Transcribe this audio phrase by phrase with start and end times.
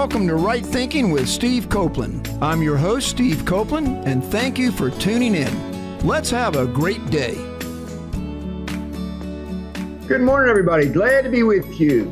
[0.00, 2.22] Welcome to Right Thinking with Steve Coplon.
[2.40, 5.98] I'm your host, Steve Coplon, and thank you for tuning in.
[6.06, 7.34] Let's have a great day.
[10.08, 10.88] Good morning, everybody.
[10.88, 12.10] Glad to be with you.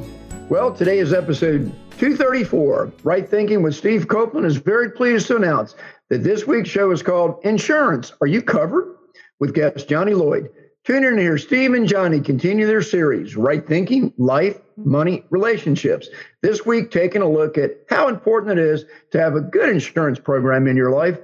[0.50, 2.92] Well, today is episode 234.
[3.04, 5.74] Right Thinking with Steve Coplon is very pleased to announce
[6.10, 8.12] that this week's show is called Insurance.
[8.20, 8.98] Are You Covered?
[9.38, 10.50] with guest Johnnie Lloyd.
[10.88, 16.08] Tune in hear Steve and Johnnie continue their series, Right Thinking, Life, Money, Relationships.
[16.40, 20.18] This week, taking a look at how important it is to have a good insurance
[20.18, 21.18] program in your life.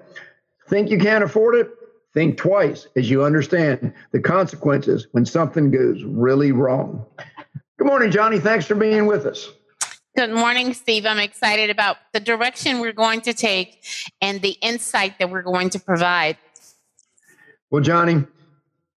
[0.69, 1.71] Think you can't afford it?
[2.13, 7.03] Think twice as you understand the consequences when something goes really wrong.
[7.79, 8.41] Good morning, Johnnie.
[8.41, 9.49] Thanks for being with us.
[10.15, 11.07] Good morning, Steve.
[11.07, 13.83] I'm excited about the direction we're going to take
[14.21, 16.37] and the insight that we're going to provide.
[17.71, 18.27] Well, Johnnie,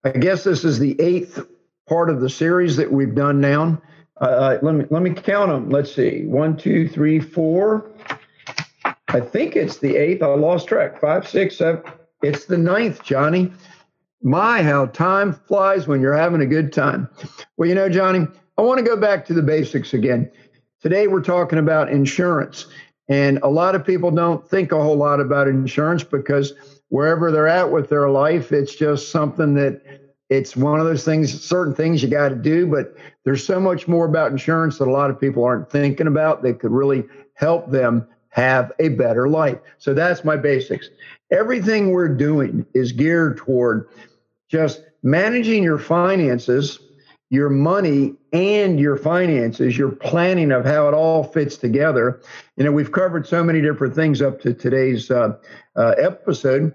[0.03, 1.45] I guess this is the eighth
[1.87, 3.81] part of the series that we've done now.
[4.19, 5.69] Uh, uh let me let me count them.
[5.69, 7.91] Let's see, one, two, three, four.
[9.09, 10.21] I think it's the eighth.
[10.21, 10.99] I lost track.
[10.99, 11.81] Five, six, seven.
[12.21, 13.53] It's the ninth, Johnnie.
[14.21, 17.09] My, how time flies when you're having a good time.
[17.55, 20.29] Well, you know, Johnnie, I want to go back to the basics again.
[20.81, 22.65] Today, we're talking about insurance.
[23.07, 26.53] And a lot of people don't think a whole lot about insurance because
[26.89, 29.81] wherever they're at with their life, it's just something that
[30.29, 32.67] it's one of those things, certain things you got to do.
[32.67, 36.41] But there's so much more about insurance that a lot of people aren't thinking about
[36.43, 39.57] that could really help them have a better life.
[39.77, 40.89] So that's my basics
[41.31, 43.87] everything we're doing is geared toward
[44.49, 46.79] just managing your finances,
[47.29, 52.21] your money, and your finances, your planning of how it all fits together.
[52.55, 55.37] You know, we've covered so many different things up to today's uh,
[55.75, 56.73] uh, episode,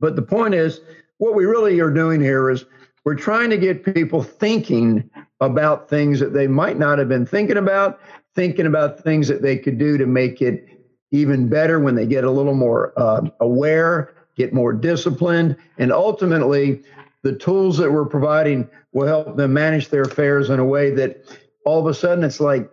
[0.00, 0.80] but the point is,
[1.18, 2.64] what we really are doing here is
[3.04, 5.08] we're trying to get people thinking
[5.40, 8.00] about things that they might not have been thinking about,
[8.34, 10.68] thinking about things that they could do to make it
[11.10, 16.82] even better when they get a little more uh, aware, get more disciplined, and ultimately,
[17.22, 21.24] the tools that we're providing will help them manage their affairs in a way that
[21.64, 22.70] all of a sudden it's like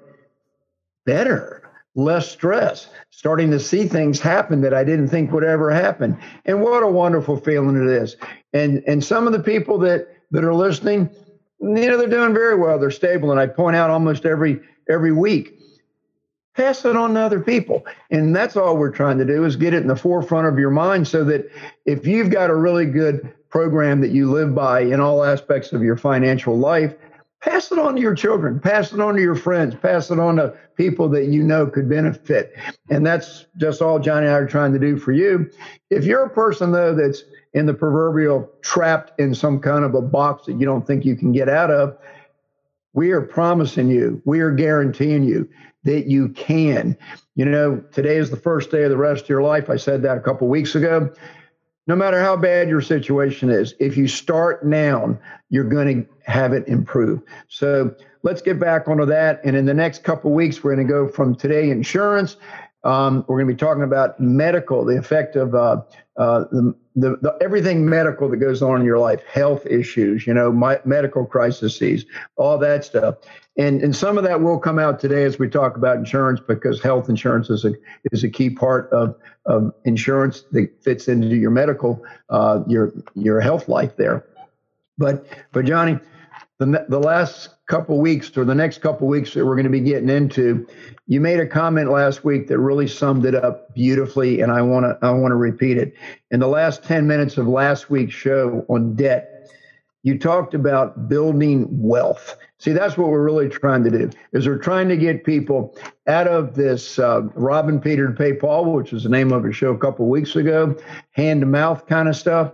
[1.06, 6.18] better, less stress, starting to see things happen that I didn't think would ever happen.
[6.46, 8.16] And what a wonderful feeling it is.
[8.54, 11.10] And and some of the people that that are listening,
[11.60, 12.80] you know, they're doing very well.
[12.80, 13.32] They're stable.
[13.32, 15.60] And I point out almost every every week
[16.56, 19.74] pass it on to other people and that's all we're trying to do is get
[19.74, 21.50] it in the forefront of your mind so that
[21.86, 25.82] if you've got a really good program that you live by in all aspects of
[25.82, 26.94] your financial life
[27.40, 30.36] pass it on to your children pass it on to your friends pass it on
[30.36, 32.54] to people that you know could benefit
[32.90, 35.50] and that's just all Johnnie and i are trying to do for you
[35.90, 37.24] if you're a person though that's
[37.54, 41.16] in the proverbial trapped in some kind of a box that you don't think you
[41.16, 41.98] can get out of
[42.96, 45.48] we are promising you, we are guaranteeing you
[45.84, 46.98] that you can.
[47.36, 49.70] You know, today is the first day of the rest of your life.
[49.70, 51.14] I said that a couple weeks ago.
[51.88, 55.18] No matter how bad your situation is, if you start now,
[55.50, 57.22] you're going to have it improve.
[57.48, 59.40] So let's get back onto that.
[59.44, 62.38] And in the next couple weeks, we're going to go from today insurance.
[62.84, 65.82] Um, we're going to be talking about medical, the effect of uh,
[66.18, 70.34] uh, the, the, the, everything medical that goes on in your life, health issues, you
[70.34, 73.16] know, my, medical crises, all that stuff.
[73.58, 76.82] And, and some of that will come out today as we talk about insurance because
[76.82, 77.74] health insurance is a,
[78.12, 83.40] is a key part of, of insurance that fits into your medical, uh, your, your
[83.40, 84.26] health life there.
[84.98, 86.00] But, but Johnnie,
[86.58, 89.80] the, the last couple weeks or the next couple weeks that we're going to be
[89.80, 90.68] getting into,
[91.08, 94.86] you made a comment last week that really summed it up beautifully, and I want
[94.86, 95.94] to I want to repeat it.
[96.32, 99.35] In the last 10 minutes of last week's show on debt,
[100.06, 102.38] you talked about building wealth.
[102.60, 104.12] See, that's what we're really trying to do.
[104.34, 105.76] Is we're trying to get people
[106.06, 109.52] out of this uh, robbing Peter to pay Paul, which was the name of a
[109.52, 110.78] show a couple weeks ago,
[111.10, 112.52] hand to mouth kind of stuff,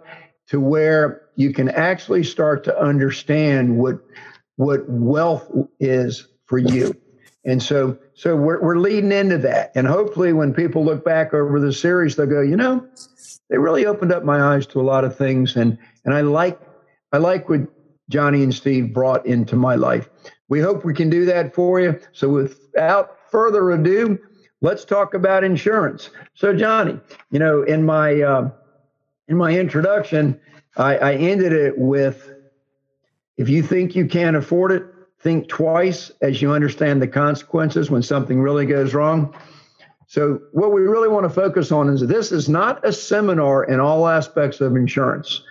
[0.48, 4.00] to where you can actually start to understand what
[4.56, 5.52] what wealth
[5.82, 6.96] is for you.
[7.44, 9.74] And so, so we're, we're leading into that.
[9.76, 12.88] And hopefully, when people look back over the series, they'll go, you know,
[13.50, 15.58] they really opened up my eyes to a lot of things.
[15.58, 16.58] And, and I like,
[17.12, 17.62] I like what
[18.10, 20.10] Johnnie and Steve brought into my life.
[20.50, 22.00] We hope we can do that for you.
[22.12, 24.20] So, without further ado,
[24.62, 26.10] let's talk about insurance.
[26.34, 27.00] So, Johnnie,
[27.32, 28.52] you know, in my uh,
[29.28, 30.40] in my introduction,
[30.76, 32.30] I, I ended it with,
[33.38, 34.84] if you think you can't afford it,
[35.20, 39.34] think twice as you understand the consequences when something really goes wrong.
[40.08, 43.80] So, what we really want to focus on is this is not a seminar in
[43.80, 45.42] all aspects of insurance.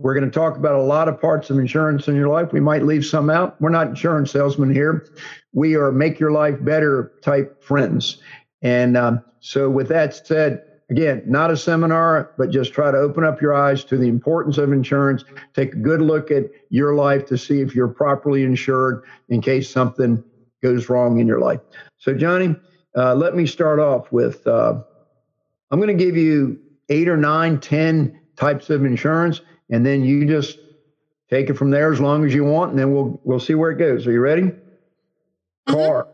[0.00, 2.52] We're going to talk about a lot of parts of insurance in your life.
[2.52, 3.60] We might leave some out.
[3.60, 5.06] We're not insurance salesmen here.
[5.52, 8.16] We are make your life better type friends.
[8.62, 13.24] And um, so, with that said, again, not a seminar, but just try to open
[13.24, 15.22] up your eyes to the importance of insurance.
[15.52, 19.70] Take a good look at your life to see if you're properly insured in case
[19.70, 20.24] something
[20.62, 21.60] goes wrong in your life.
[21.98, 22.56] So, Johnnie,
[22.96, 24.80] uh, let me start off with uh,
[25.70, 26.58] I'm going to give you
[26.88, 30.58] eight or nine, ten types of insurance and then you just
[31.30, 33.70] take it from there as long as you want, and then we'll we'll see where
[33.70, 34.06] it goes.
[34.06, 34.42] Are you ready?
[34.42, 35.74] Mm-hmm.
[35.74, 36.08] Car,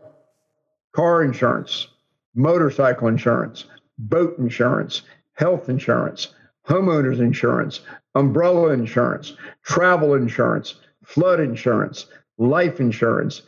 [0.93, 1.87] car insurance,
[2.35, 3.65] motorcycle insurance,
[3.97, 5.01] boat insurance,
[5.33, 6.29] health insurance,
[6.67, 7.81] homeowners insurance,
[8.15, 9.33] umbrella insurance,
[9.63, 12.07] travel insurance, flood insurance,
[12.37, 13.41] life insurance,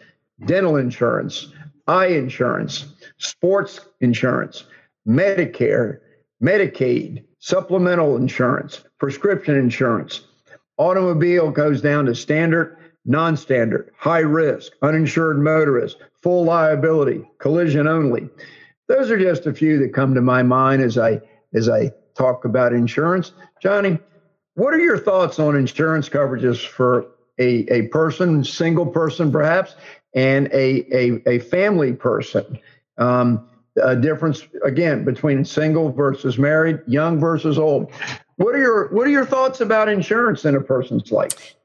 [0.46, 1.48] dental insurance,
[1.88, 2.86] eye insurance,
[3.18, 4.64] sports insurance,
[5.08, 6.00] Medicare,
[6.42, 10.22] Medicaid, supplemental insurance, prescription insurance.
[10.78, 18.30] Automobile goes down to standard, non standard, high risk, uninsured motorist, full liability, collision only.
[18.88, 21.22] Those are just a few that come to my mind as I
[21.54, 23.32] as I talk about insurance.
[23.62, 24.00] Johnnie,
[24.56, 27.08] what are your thoughts on insurance coverages for
[27.40, 29.76] a, a person, single person perhaps,
[30.14, 32.60] and a, a, a family person?
[32.98, 33.49] Um,
[33.84, 37.92] a difference again between single versus married, young versus old.
[38.38, 41.56] What are your What are your thoughts about insurance in a person's life?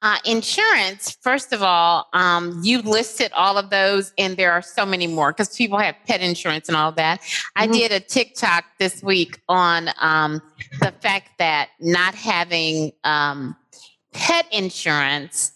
[0.00, 4.86] Uh, insurance, first of all, um, you listed all of those, and there are so
[4.86, 7.20] many more because people have pet insurance and all that.
[7.20, 7.62] Mm-hmm.
[7.62, 10.40] I did a TikTok this week on um,
[10.80, 13.56] the fact that not having um,
[14.12, 15.52] pet insurance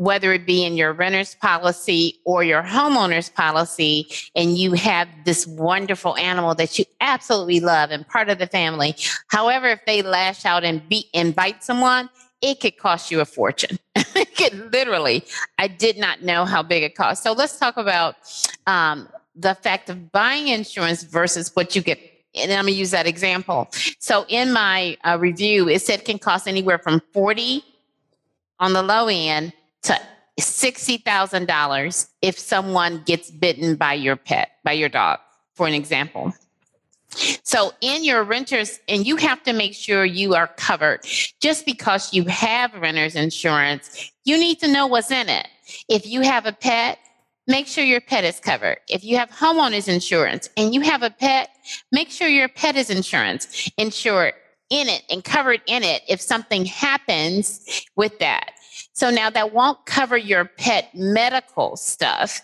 [0.00, 5.46] whether it be in your renter's policy or your homeowner's policy, and you have this
[5.46, 8.96] wonderful animal that you absolutely love and part of the family.
[9.28, 12.08] However, if they lash out and beat and bite someone,
[12.40, 13.78] it could cost you a fortune.
[13.94, 15.22] it could literally.
[15.58, 17.22] I did not know how big it cost.
[17.22, 18.16] So let's talk about
[18.66, 19.06] um,
[19.36, 22.00] the fact of buying insurance versus what you get
[22.34, 23.68] and I'm gonna use that example.
[23.98, 27.64] So in my uh, review, it said it can cost anywhere from 40
[28.60, 29.98] on the low end to
[30.40, 35.18] $60,000 if someone gets bitten by your pet, by your dog,
[35.54, 36.32] for an example.
[37.42, 41.00] So, in your renters, and you have to make sure you are covered.
[41.40, 45.48] Just because you have renter's insurance, you need to know what's in it.
[45.88, 46.98] If you have a pet,
[47.48, 48.78] make sure your pet is covered.
[48.88, 51.50] If you have homeowners insurance and you have a pet,
[51.90, 54.34] make sure your pet is insurance insured
[54.70, 58.52] in it and covered in it if something happens with that.
[59.00, 62.42] So now that won't cover your pet medical stuff.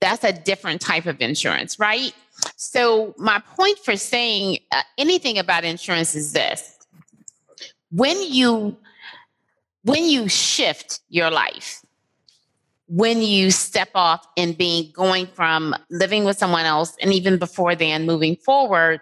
[0.00, 2.12] That's a different type of insurance, right?
[2.56, 6.76] So, my point for saying uh, anything about insurance is this
[7.92, 8.76] when you
[9.84, 11.84] when you shift your life
[12.88, 17.74] when you step off and being going from living with someone else and even before
[17.74, 19.00] then moving forward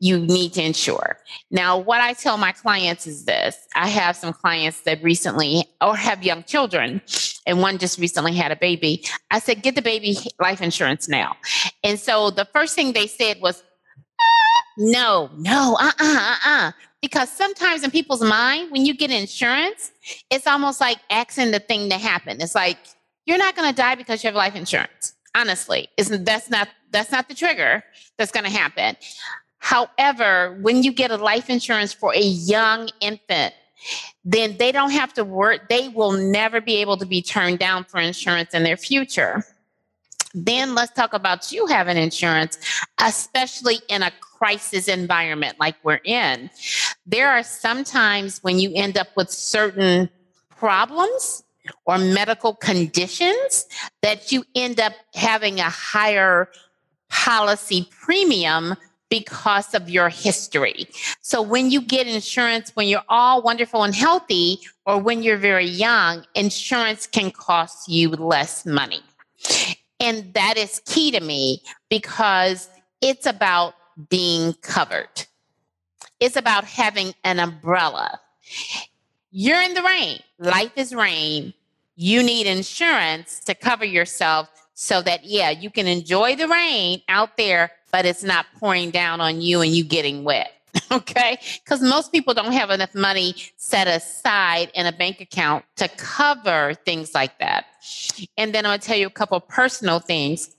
[0.00, 1.16] you need to insure.
[1.50, 3.56] Now what i tell my clients is this.
[3.76, 7.00] I have some clients that recently or have young children
[7.46, 9.04] and one just recently had a baby.
[9.30, 11.36] I said get the baby life insurance now.
[11.84, 16.72] And so the first thing they said was uh, no no uh-uh uh-uh.
[17.00, 19.92] Because sometimes in people's mind when you get insurance
[20.30, 22.40] it's almost like asking the thing to happen.
[22.40, 22.78] It's like
[23.26, 25.14] you're not going to die because you have life insurance.
[25.34, 27.84] Honestly, isn't that's not that's not the trigger
[28.18, 28.96] that's going to happen.
[29.58, 33.54] However, when you get a life insurance for a young infant,
[34.24, 35.68] then they don't have to work.
[35.68, 39.44] They will never be able to be turned down for insurance in their future.
[40.34, 42.58] Then let's talk about you having insurance,
[43.02, 46.50] especially in a crisis environment like we're in.
[47.06, 50.08] There are some times when you end up with certain
[50.50, 51.42] problems
[51.84, 53.66] or medical conditions
[54.02, 56.48] that you end up having a higher
[57.08, 58.76] policy premium
[59.10, 60.86] because of your history.
[61.20, 65.66] So when you get insurance when you're all wonderful and healthy or when you're very
[65.66, 69.02] young, insurance can cost you less money.
[69.98, 72.70] And that is key to me because
[73.02, 73.74] it's about
[74.08, 75.26] being covered.
[76.20, 78.20] It's about having an umbrella.
[79.30, 80.20] You're in the rain.
[80.38, 81.52] Life is rain.
[82.02, 87.36] You need insurance to cover yourself so that, yeah, you can enjoy the rain out
[87.36, 90.50] there, but it's not pouring down on you and you getting wet.
[90.90, 91.38] okay?
[91.62, 96.72] Because most people don't have enough money set aside in a bank account to cover
[96.86, 97.66] things like that.
[98.38, 100.56] And then I'm gonna tell you a couple personal things.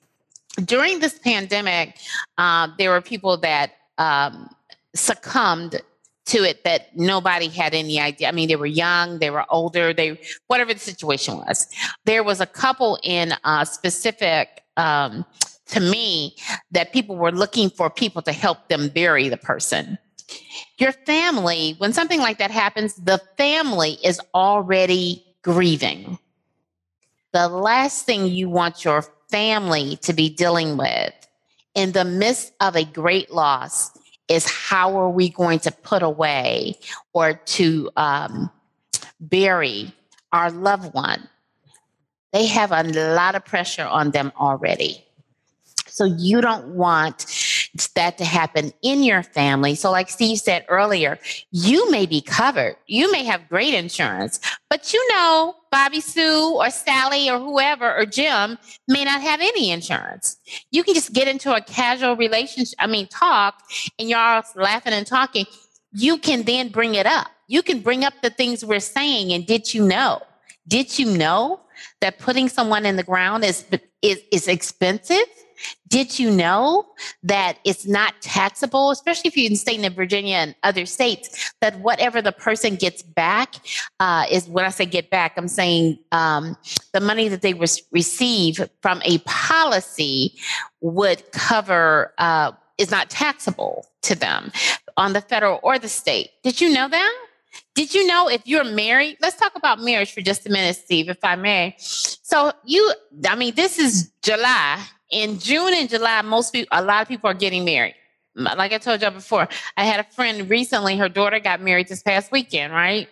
[0.64, 1.98] During this pandemic,
[2.38, 4.48] uh, there were people that um,
[4.94, 5.82] succumbed
[6.26, 8.28] to it that nobody had any idea.
[8.28, 11.68] I mean, they were young, they were older, they whatever the situation was.
[12.06, 15.26] There was a couple in uh, specific um,
[15.68, 16.36] to me
[16.72, 19.98] that people were looking for people to help them bury the person.
[20.78, 26.18] Your family, when something like that happens, the family is already grieving.
[27.34, 31.14] The last thing you want your family to be dealing with
[31.76, 33.92] in the midst of a great loss
[34.32, 36.76] is how are we going to put away
[37.12, 38.50] or to um,
[39.20, 39.94] bury
[40.32, 41.28] our loved one?
[42.32, 45.04] They have a lot of pressure on them already.
[45.88, 47.26] So you don't want
[47.96, 49.76] that to happen in your family.
[49.76, 51.18] So, like Steve said earlier,
[51.52, 52.76] you may be covered.
[52.88, 58.06] You may have great insurance, but you know, Bobby Sue or Sally or whoever or
[58.06, 60.38] Jim may not have any insurance.
[60.72, 63.62] You can just get into a casual relationship, I mean, talk,
[63.98, 65.46] and you're all laughing and talking.
[65.94, 67.28] You can then bring it up.
[67.48, 69.32] You can bring up the things we're saying.
[69.34, 70.22] And did you know?
[70.68, 71.60] Did you know
[72.00, 73.66] that putting someone in the ground is,
[74.02, 75.26] is, is expensive?
[75.88, 76.88] Did you know
[77.24, 81.80] that it's not taxable, especially if you're in state of Virginia and other states, that
[81.80, 83.56] whatever the person gets back
[84.00, 86.56] uh, is when I say get back, I'm saying um,
[86.94, 90.36] the money that they res- receive from a policy
[90.80, 94.52] would cover, uh, is not taxable to them
[94.98, 96.30] on the federal or the state.
[96.44, 97.28] Did you know that?
[97.76, 99.18] Did you know if you're married?
[99.22, 101.76] Let's talk about marriage for just a minute, Steve, if I may.
[101.78, 102.94] So, you,
[103.28, 107.30] I mean, this is July in June and July, most people, a lot of people
[107.30, 107.96] are getting married.
[108.34, 112.02] Like I told y'all before, I had a friend recently, her daughter got married this
[112.02, 113.10] past weekend, right?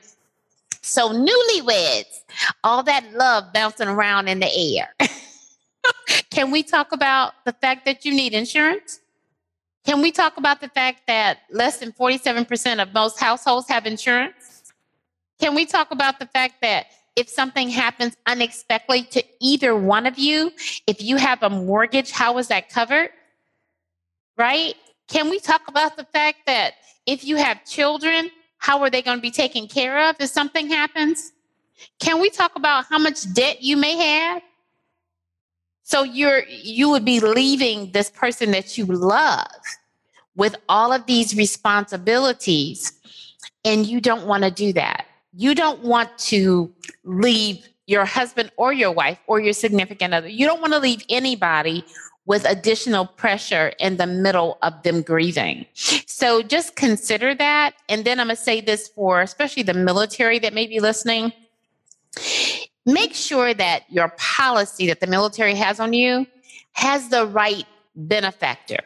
[0.81, 2.21] So, newlyweds,
[2.63, 4.95] all that love bouncing around in the air.
[6.31, 9.01] Can we talk about the fact that you need insurance?
[9.85, 14.73] Can we talk about the fact that less than 47% of most households have insurance?
[15.39, 16.87] Can we talk about the fact that
[17.19, 20.53] if something happens unexpectedly to either one of you,
[20.87, 23.09] if you have a mortgage, how is that covered?
[24.37, 24.75] Right?
[25.09, 29.17] Can we talk about the fact that if you have children, how are they going
[29.17, 31.33] to be taken care of if something happens?
[31.99, 34.41] Can we talk about how much debt you may have?
[35.83, 39.61] So you're you would be leaving this person that you love
[40.37, 42.93] with all of these responsibilities
[43.65, 48.71] and you don't want to do that you don't want to leave your husband or
[48.71, 50.27] your wife or your significant other.
[50.27, 51.83] You don't want to leave anybody
[52.25, 55.65] with additional pressure in the middle of them grieving.
[55.73, 57.73] So just consider that.
[57.89, 61.33] And then I'm going to say this for especially the military that may be listening.
[62.85, 66.27] Make sure that your policy that the military has on you
[66.73, 68.77] has the right benefactor.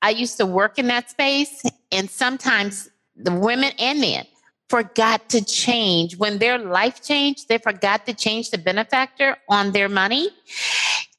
[0.00, 4.26] I used to work in that space, and sometimes the women and men
[4.68, 6.16] forgot to change.
[6.16, 10.30] When their life changed, they forgot to change the benefactor on their money.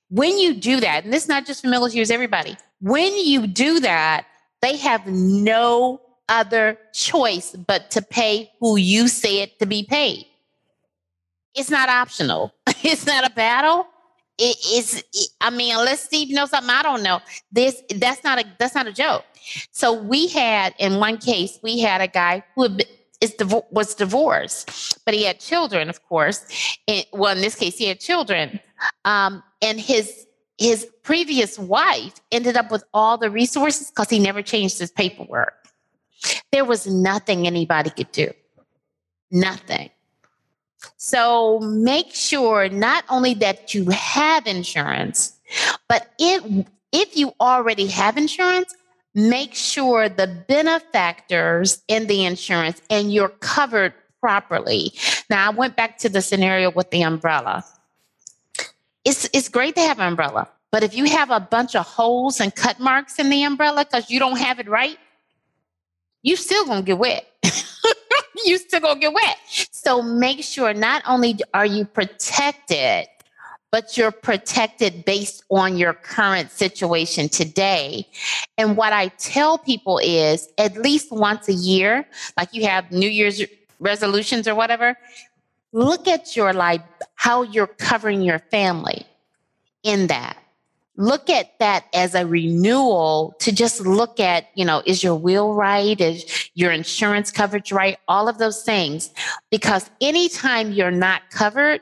[0.09, 3.79] When you do that, and this is not just for militaries, everybody, when you do
[3.81, 4.25] that,
[4.61, 10.25] they have no other choice but to pay who you say it to be paid.
[11.55, 12.53] It's not optional.
[12.81, 13.87] It's not a battle.
[14.37, 15.03] It is.
[15.41, 17.19] I mean, unless Steve knows something I don't know,
[17.51, 19.25] this that's not a that's not a joke.
[19.71, 22.87] So we had in one case we had a guy who had been,
[23.21, 23.35] is
[23.71, 26.45] was divorced, but he had children, of course.
[26.87, 28.59] And, well, in this case, he had children,
[29.05, 30.25] um, and his
[30.57, 35.53] his previous wife ended up with all the resources because he never changed his paperwork.
[36.51, 38.31] There was nothing anybody could do,
[39.31, 39.89] nothing.
[40.97, 45.37] So make sure not only that you have insurance,
[45.87, 46.43] but if
[46.91, 48.73] if you already have insurance,
[49.19, 54.93] make sure the benefactors in the insurance and you're covered properly.
[55.29, 57.63] Now, I went back to the scenario with the umbrella.
[59.05, 62.39] It's, it's great to have an umbrella, but if you have a bunch of holes
[62.39, 64.97] and cut marks in the umbrella because you don't have it right,
[66.21, 67.25] you still gonna get wet.
[68.45, 69.37] you still gonna get wet.
[69.71, 73.07] So make sure not only are you protected
[73.71, 78.07] but you're protected based on your current situation today.
[78.57, 82.07] And what I tell people is at least once a year,
[82.37, 83.43] like you have New Year's
[83.79, 84.97] resolutions or whatever,
[85.71, 86.81] look at your life,
[87.15, 89.05] how you're covering your family
[89.83, 90.35] in that.
[90.99, 95.53] look at that as a renewal to just look at, you know, is your will
[95.53, 95.99] right?
[95.99, 97.97] Is your insurance coverage right?
[98.09, 99.09] All of those things.
[99.49, 101.79] Because anytime you're not covered,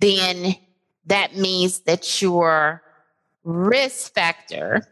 [0.00, 0.56] then
[1.06, 2.82] that means that your
[3.44, 4.86] risk factor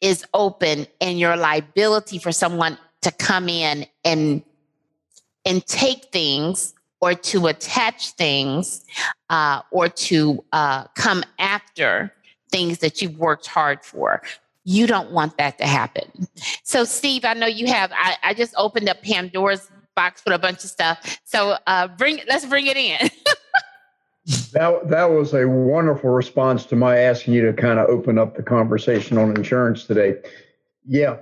[0.00, 4.42] is open and your liability for someone to come in and
[5.46, 8.84] and take things or to attach things
[9.28, 12.12] uh, or to uh, come after
[12.50, 14.22] things that you've worked hard for.
[14.64, 16.26] You don't want that to happen.
[16.62, 17.92] So, Steve, I know you have.
[17.92, 21.18] I, I just opened up Pandora's box with a bunch of stuff.
[21.24, 23.10] So, uh, bring let's bring it in.
[24.52, 28.36] that that was a wonderful response to my asking you to kind of open up
[28.36, 30.16] the conversation on insurance today.
[30.86, 31.16] Yeah,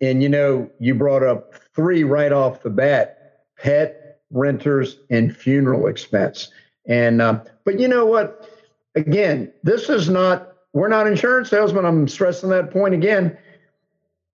[0.00, 5.86] and you know, you brought up three right off the bat: pet, renters, and funeral
[5.86, 6.50] expense.
[6.86, 8.48] And uh, but you know what?
[8.96, 10.48] Again, this is not.
[10.72, 11.84] We're not insurance salesmen.
[11.84, 13.36] I'm stressing that point again.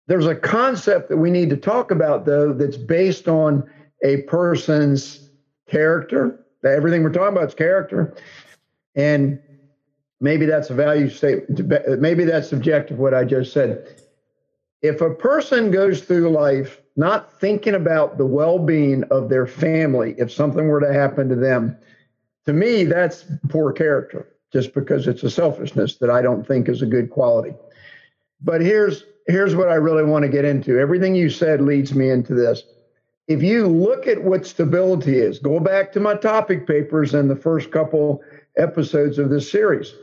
[0.06, 3.68] There's a concept that we need to talk about, though, that's based on
[4.04, 5.30] a person's
[5.68, 6.43] character.
[6.64, 8.14] Everything we're talking about is character,
[8.94, 9.38] and
[10.20, 12.00] maybe that's a value statement.
[12.00, 12.98] Maybe that's subjective.
[12.98, 14.00] What I just said.
[14.82, 20.14] If a person goes through life not thinking about the well being of their family
[20.18, 21.76] if something were to happen to them,
[22.46, 26.82] to me, that's poor character, just because it's a selfishness that I don't think is
[26.82, 27.54] a good quality.
[28.42, 30.78] But here's here's what I really want to get into.
[30.78, 32.62] Everything you said leads me into this.
[33.26, 37.36] If you look at what stability is, go back to my topic papers and the
[37.36, 38.22] first couple
[38.56, 39.94] episodes of this series.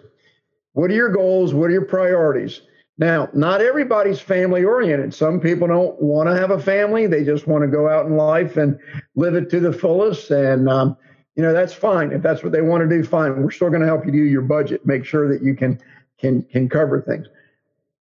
[0.73, 1.53] What are your goals?
[1.53, 2.61] What are your priorities?
[2.97, 5.13] Now, not everybody's family oriented.
[5.13, 7.07] Some people don't want to have a family.
[7.07, 8.79] They just want to go out in life and
[9.15, 10.29] live it to the fullest.
[10.31, 10.97] And, um,
[11.35, 12.11] you know, that's fine.
[12.11, 13.41] If that's what they want to do, fine.
[13.41, 15.79] We're still going to help you do your budget, make sure that you can,
[16.19, 17.27] can, can cover things.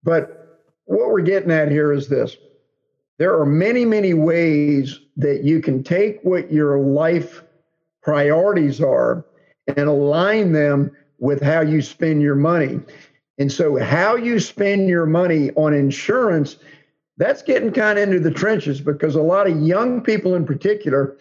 [0.03, 2.37] But what we're getting at here is this.
[3.19, 7.43] There are many, many ways that you can take what your life
[8.03, 9.25] priorities are
[9.77, 12.81] and align them with how you spend your money.
[13.39, 16.57] And so, how you spend your money on insurance,
[17.19, 21.17] that's getting kind of into the trenches because a lot of young people, in particular,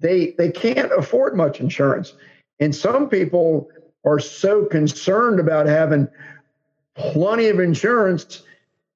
[0.00, 2.14] they they can't afford much insurance,
[2.60, 3.68] and some people
[4.04, 6.08] are so concerned about having
[6.94, 8.42] plenty of insurance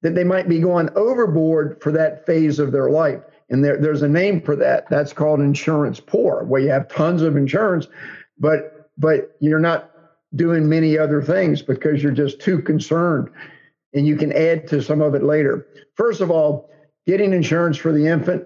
[0.02, 3.20] that they might be going overboard for that phase of their life.
[3.50, 4.88] And there, there's a name for that.
[4.90, 7.86] That's called insurance poor, where you have tons of insurance,
[8.38, 9.90] but but you're not
[10.34, 13.28] doing many other things because you're just too concerned.
[13.94, 15.66] And you can add to some of it later.
[15.96, 16.70] First of all,
[17.06, 18.44] getting insurance for the infant,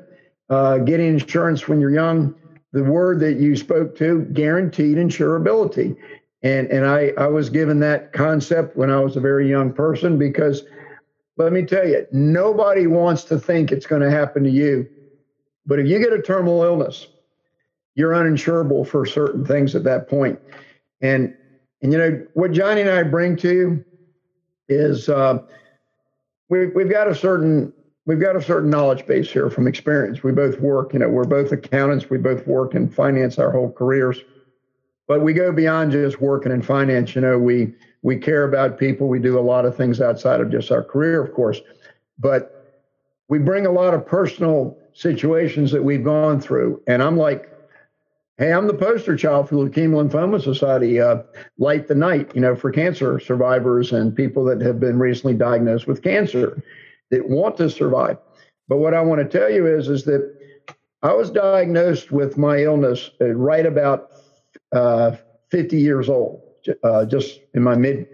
[0.51, 2.35] uh, getting insurance when you're young,
[2.73, 5.97] the word that you spoke to, guaranteed insurability.
[6.43, 10.19] And, and I, I was given that concept when I was a very young person
[10.19, 10.65] because
[11.37, 14.89] let me tell you, nobody wants to think it's going to happen to you.
[15.67, 17.09] But if you get a terminal illness,
[17.95, 20.39] you're uninsurable for certain things at that point.
[21.01, 21.35] And
[21.83, 23.85] and you know what Johnnie and I bring to you
[24.69, 25.39] is uh,
[26.49, 27.73] we, we've got a certain
[28.07, 30.23] we've got a certain knowledge base here from experience.
[30.23, 32.09] We both work, you know, we're both accountants.
[32.09, 34.21] We both work in finance our whole careers,
[35.07, 37.15] but we go beyond just working in finance.
[37.15, 37.75] You know, we
[38.07, 39.09] we care about people.
[39.09, 41.61] We do a lot of things outside of just our career, of course,
[42.21, 42.53] but
[43.29, 46.81] we bring a lot of personal situations that we've gone through.
[46.87, 47.51] And I'm like
[48.39, 51.01] Hey, I'm the poster child for Leukemia Lymphoma Society.
[51.01, 51.23] Uh,
[51.59, 55.87] Light the Night, you know, for cancer survivors and people that have been recently diagnosed
[55.87, 56.63] with cancer
[57.11, 58.19] that want to survive.
[58.69, 60.37] But what I want to tell you is, is that
[61.03, 64.11] I was diagnosed with my illness right about
[64.71, 65.17] uh,
[65.51, 66.43] 50 years old,
[66.83, 68.07] uh, just in my mid,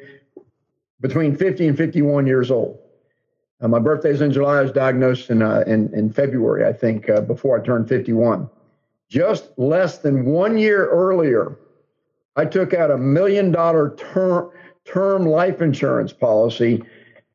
[1.01, 2.79] between 50 and 51 years old.
[3.61, 4.59] Uh, my birthday's in July.
[4.59, 8.49] I was diagnosed in uh, in, in February, I think, uh, before I turned 51
[9.13, 11.59] just less than one year earlier,
[12.35, 14.51] I took out a million dollar term
[14.87, 16.83] term life insurance policy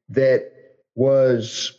[0.10, 0.52] that
[0.96, 1.74] was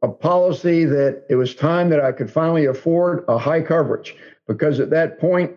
[0.00, 4.16] a policy that it was time that I could finally afford a high coverage
[4.48, 5.52] because at that point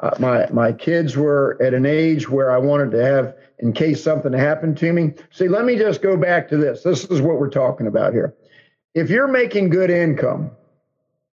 [0.00, 4.02] uh, my my kids were at an age where I wanted to have in case
[4.02, 5.14] something happened to me.
[5.30, 6.82] See, let me just go back to this.
[6.82, 8.34] This is what we're talking about here.
[8.94, 10.50] If you're making good income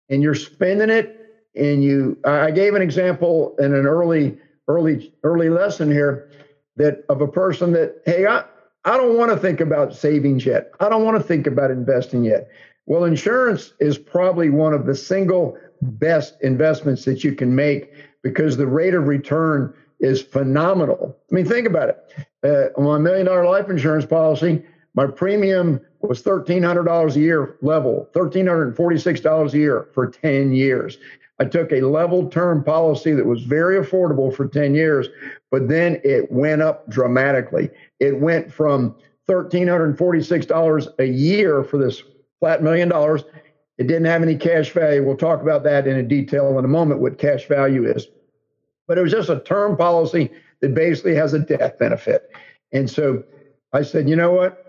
[0.09, 1.19] and you're spending it
[1.55, 6.29] and you i gave an example in an early early early lesson here
[6.75, 8.43] that of a person that hey i
[8.85, 12.23] i don't want to think about savings yet i don't want to think about investing
[12.23, 12.49] yet
[12.85, 17.91] well insurance is probably one of the single best investments that you can make
[18.23, 21.15] because the rate of return is phenomenal.
[21.31, 22.27] I mean, think about it.
[22.43, 24.63] Uh, on my million dollar life insurance policy,
[24.95, 30.97] my premium was $1,300 a year level, $1,346 a year for 10 years.
[31.39, 35.07] I took a level term policy that was very affordable for 10 years,
[35.49, 37.69] but then it went up dramatically.
[37.99, 38.95] It went from
[39.27, 42.03] $1,346 a year for this
[42.39, 43.23] flat million dollars.
[43.77, 45.03] It didn't have any cash value.
[45.03, 48.07] We'll talk about that in detail in a moment, what cash value is.
[48.87, 50.29] But it was just a term policy
[50.61, 52.29] that basically has a death benefit.
[52.71, 53.23] And so
[53.71, 54.59] I said, you know what?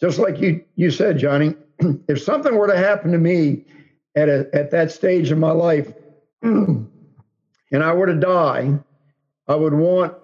[0.00, 1.54] Just like you you said, Johnnie,
[2.08, 3.64] if something were to happen to me
[4.16, 5.92] at a, at that stage in my life,
[6.42, 6.88] and
[7.72, 8.78] I were to die,
[9.48, 10.14] I would want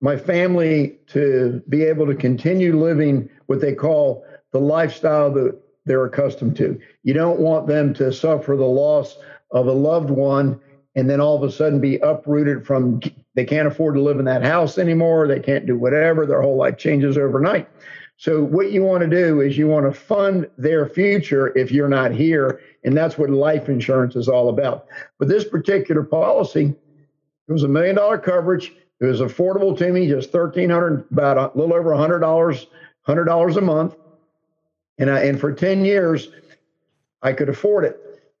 [0.00, 6.04] my family to be able to continue living what they call the lifestyle that they're
[6.04, 6.80] accustomed to.
[7.02, 9.16] You don't want them to suffer the loss
[9.50, 10.60] of a loved one
[10.94, 13.00] and then all of a sudden be uprooted from
[13.34, 16.56] they can't afford to live in that house anymore, they can't do whatever, their whole
[16.56, 17.68] life changes overnight.
[18.18, 21.88] So what you want to do is you want to fund their future if you're
[21.88, 24.86] not here, and that's what life insurance is all about.
[25.18, 26.74] But this particular policy,
[27.48, 28.72] it was a million dollar coverage.
[29.00, 32.66] It was affordable to me, just thirteen hundred, about a little over hundred dollars,
[33.00, 33.96] hundred dollars a month,
[34.98, 36.30] and I, and for ten years,
[37.22, 37.98] I could afford it.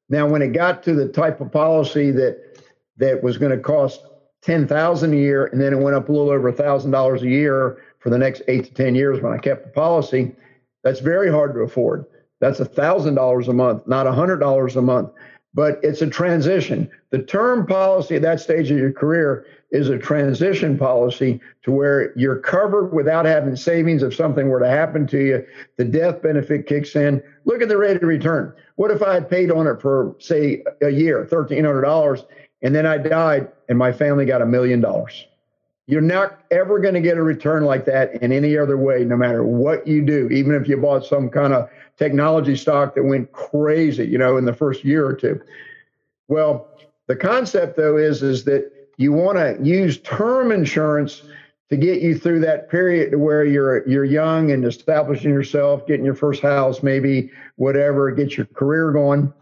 [0.08, 2.60] Now, when it got to the type of policy that
[2.98, 4.00] that was going to cost
[4.42, 7.22] ten thousand a year, and then it went up a little over a thousand dollars
[7.22, 10.34] a year for the next eight to 10 years when I kept the policy,
[10.82, 12.04] that's very hard to afford.
[12.40, 15.10] That's $1,000 a month, not $100 a month.
[15.54, 16.90] But it's a transition.
[17.10, 22.16] The term policy at that stage of your career is a transition policy to where
[22.16, 25.46] you're covered without having savings if something were to happen to you.
[25.76, 27.22] The death benefit kicks in.
[27.44, 28.54] Look at the rate of return.
[28.76, 32.24] What if I had paid on it for, say, a year, $1,300,
[32.62, 35.26] and then I died and my family got a million dollars?
[35.86, 39.16] You're not ever going to get a return like that in any other way, no
[39.16, 43.32] matter what you do, even if you bought some kind of technology stock that went
[43.32, 45.40] crazy, you know, in the first year or two.
[46.28, 46.68] Well,
[47.08, 51.22] the concept though is is that you want to use term insurance
[51.68, 56.04] to get you through that period to where you're you're young and establishing yourself, getting
[56.04, 59.32] your first house, maybe whatever, get your career going.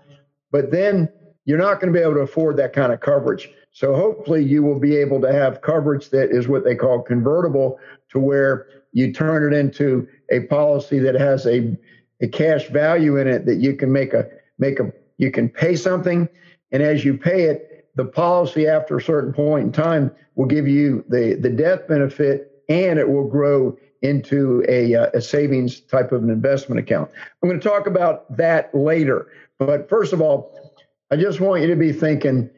[0.50, 1.08] But then
[1.44, 3.50] you're not going to be able to afford that kind of coverage.
[3.72, 7.78] So hopefully you will be able to have coverage that is what they call convertible
[8.10, 11.76] to where you turn it into a policy that has a,
[12.20, 14.26] a cash value in it that you can make a
[14.58, 16.28] make a you can pay something
[16.72, 20.66] and as you pay it the policy after a certain point in time will give
[20.66, 26.12] you the the death benefit and it will grow into a, uh, a savings type
[26.12, 27.10] of an investment account.
[27.42, 29.26] I'm going to talk about that later.
[29.58, 30.72] But first of all,
[31.10, 32.48] I just want you to be thinking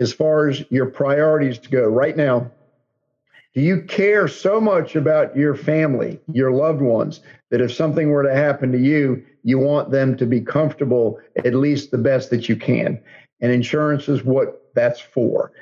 [0.00, 1.84] as far as your priorities go.
[1.86, 2.50] Right now
[3.54, 8.24] do you care so much about your family your loved ones that if something were
[8.24, 12.48] to happen to you you want them to be comfortable at least the best that
[12.48, 13.00] you can?
[13.40, 15.52] And insurance is what that's for.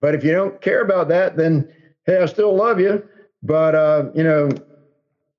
[0.00, 1.72] But if you don't care about that then
[2.06, 3.06] hey i still love you
[3.42, 4.50] but uh, you know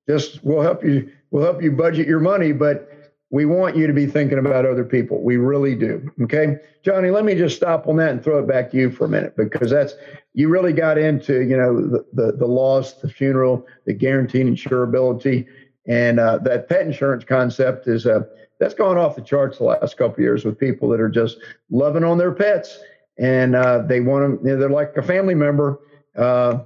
[0.08, 2.89] just we'll help you we'll help you budget your money but
[3.32, 5.22] we want you to be thinking about other people.
[5.22, 6.12] We really do.
[6.24, 6.58] Okay.
[6.84, 9.10] Johnnie, let me just stop on that and throw it back to you for a
[9.10, 9.94] minute because that's,
[10.34, 15.48] you really got into, you know, the, the, the loss, the funeral, the guaranteed insurability.
[15.88, 18.22] And uh, that pet insurance concept is, uh,
[18.60, 21.38] that's gone off the charts the last couple years with people that are just
[21.70, 22.80] loving on their pets
[23.18, 25.80] and uh, they want them, you know, they're like a family member.
[26.16, 26.60] Uh,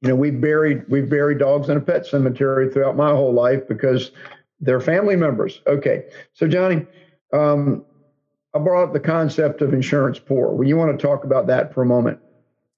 [0.00, 3.66] you know, we've buried, we've buried dogs in a pet cemetery throughout my whole life
[3.68, 4.10] because
[4.62, 5.60] they're family members.
[5.66, 6.04] Okay.
[6.32, 6.86] So, Johnnie,
[7.32, 7.84] um,
[8.54, 10.52] I brought up the concept of insurance poor.
[10.52, 12.20] Well, you want to talk about that for a moment?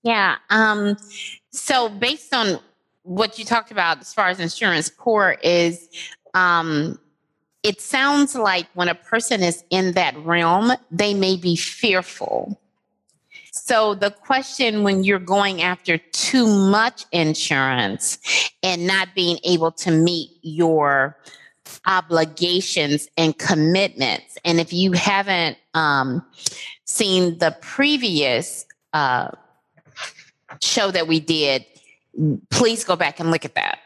[0.03, 0.37] Yeah.
[0.51, 0.97] Um,
[1.51, 2.59] so, based on
[3.03, 5.88] what you talked about as far as insurance poor is,
[6.33, 6.99] um,
[7.62, 12.59] it sounds like when a person is in that realm, they may be fearful.
[13.53, 18.18] So, the question when you're going after too much insurance
[18.62, 21.18] and not being able to meet your
[21.87, 24.38] obligations and commitments.
[24.44, 26.24] And if you haven't um,
[26.85, 29.31] seen the previous uh,
[30.61, 31.64] show that we did,
[32.50, 33.79] please go back and look at that.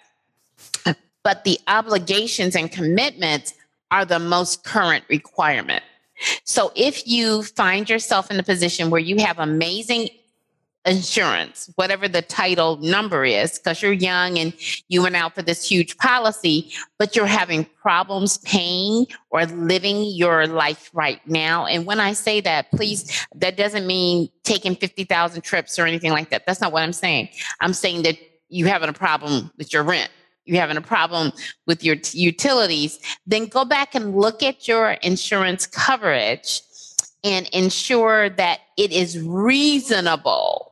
[1.23, 3.55] But the obligations and commitments
[3.91, 5.83] are the most current requirement.
[6.45, 10.09] So if you find yourself in a position where you have amazing
[10.88, 14.53] insurance, whatever the title number is, because you're young and
[14.88, 20.46] you went out for this huge policy, but you're having problems paying or living your
[20.46, 21.66] life right now.
[21.66, 26.31] And when I say that, please, that doesn't mean taking 50,000 trips or anything like
[26.31, 26.46] that.
[26.46, 27.29] That's not what I'm saying.
[27.61, 28.16] I'm saying that
[28.48, 30.11] you're having a problem with your rent
[30.48, 31.31] you're having a problem
[31.66, 36.62] with your t- utilities, then go back and look at your insurance coverage
[37.25, 40.69] and ensure that it is reasonable.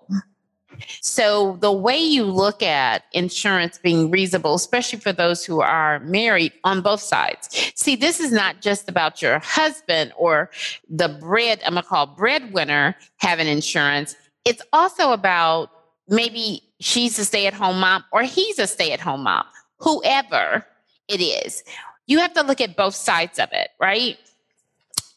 [1.00, 6.52] So, the way you look at insurance being reasonable, especially for those who are married
[6.64, 7.72] on both sides.
[7.74, 10.50] See, this is not just about your husband or
[10.88, 14.16] the bread, I'm gonna call breadwinner having insurance.
[14.44, 15.70] It's also about
[16.08, 19.44] maybe she's a stay at home mom or he's a stay at home mom,
[19.78, 20.66] whoever
[21.08, 21.64] it is.
[22.06, 24.18] You have to look at both sides of it, right?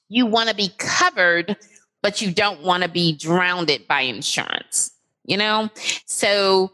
[0.10, 1.56] You want to be covered,
[2.02, 4.92] but you don't want to be drowned by insurance,
[5.26, 5.70] you know?
[6.06, 6.72] So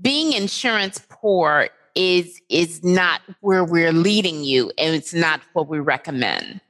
[0.00, 5.78] being insurance poor is is not where we're leading you and it's not what we
[5.78, 6.60] recommend.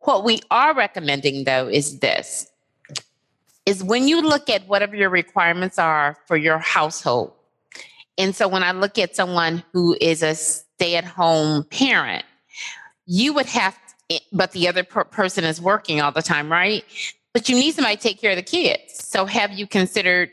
[0.00, 2.50] What we are recommending though is this
[3.66, 7.32] is when you look at whatever your requirements are for your household.
[8.18, 12.24] And so when I look at someone who is a stay-at-home parent,
[13.06, 13.78] you would have
[14.32, 16.84] but the other per- person is working all the time, right?
[17.32, 19.06] But you need somebody to take care of the kids.
[19.06, 20.30] So have you considered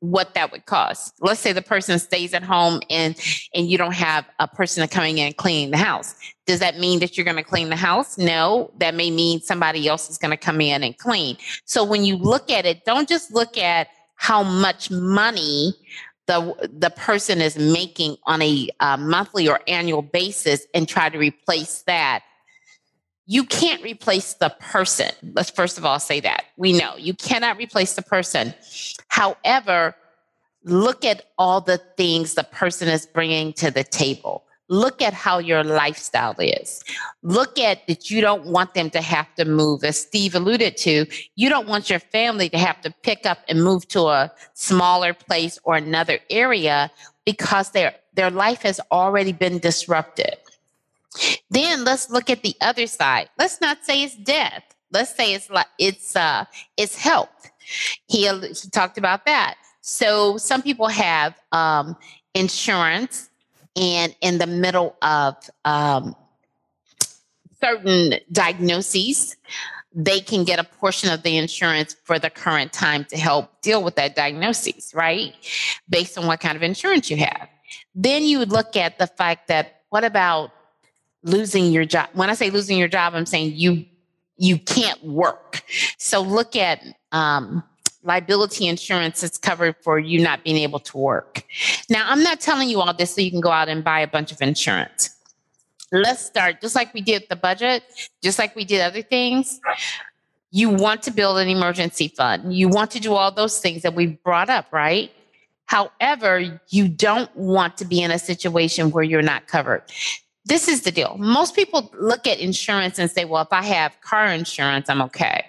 [0.00, 1.14] what that would cost?
[1.20, 3.16] Let's say the person stays at home and
[3.54, 6.14] and you don't have a person coming in and cleaning the house.
[6.46, 8.18] Does that mean that you're going to clean the house?
[8.18, 11.36] No, that may mean somebody else is going to come in and clean.
[11.64, 15.74] So when you look at it, don't just look at how much money
[16.26, 21.18] the the person is making on a uh, monthly or annual basis and try to
[21.18, 22.22] replace that
[23.26, 25.10] you can't replace the person.
[25.34, 26.44] Let's first of all say that.
[26.56, 28.54] We know you cannot replace the person.
[29.08, 29.96] However,
[30.64, 34.44] look at all the things the person is bringing to the table.
[34.68, 36.82] Look at how your lifestyle is.
[37.22, 39.84] Look at that you don't want them to have to move.
[39.84, 41.06] As Steve alluded to,
[41.36, 45.12] you don't want your family to have to pick up and move to a smaller
[45.12, 46.90] place or another area
[47.26, 50.36] because their, their life has already been disrupted.
[51.50, 53.28] Then let's look at the other side.
[53.38, 54.62] Let's not say it's death.
[54.92, 56.44] Let's say it's like it's uh
[56.76, 57.50] it's health.
[58.06, 59.56] He he talked about that.
[59.86, 61.94] So some people have um,
[62.32, 63.28] insurance,
[63.76, 66.16] and in the middle of um,
[67.60, 69.36] certain diagnoses,
[69.94, 73.82] they can get a portion of the insurance for the current time to help deal
[73.82, 75.34] with that diagnosis, right?
[75.90, 77.46] Based on what kind of insurance you have.
[77.94, 80.50] Then you would look at the fact that what about
[81.24, 82.10] losing your job.
[82.12, 83.84] When I say losing your job, I'm saying you
[84.36, 85.62] you can't work.
[85.96, 86.82] So look at
[87.12, 87.62] um,
[88.02, 91.44] liability insurance that's covered for you not being able to work.
[91.88, 94.08] Now, I'm not telling you all this so you can go out and buy a
[94.08, 95.10] bunch of insurance.
[95.92, 97.84] Let's start just like we did the budget,
[98.22, 99.60] just like we did other things.
[100.50, 102.54] You want to build an emergency fund.
[102.54, 105.12] You want to do all those things that we brought up, right?
[105.66, 109.82] However, you don't want to be in a situation where you're not covered
[110.44, 111.16] this is the deal.
[111.18, 115.44] Most people look at insurance and say, well, if I have car insurance, I'm okay.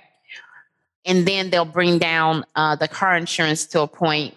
[1.05, 4.33] And then they'll bring down uh, the car insurance to a point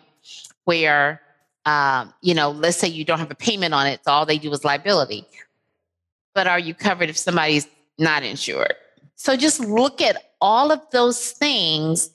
[0.65, 1.23] where,
[1.65, 4.39] um, you know, let's say you don't have a payment on it, so all they
[4.39, 5.25] do is liability.
[6.35, 7.67] But are you covered if somebody's
[7.99, 8.75] not insured?
[9.15, 12.11] So just look at all of those things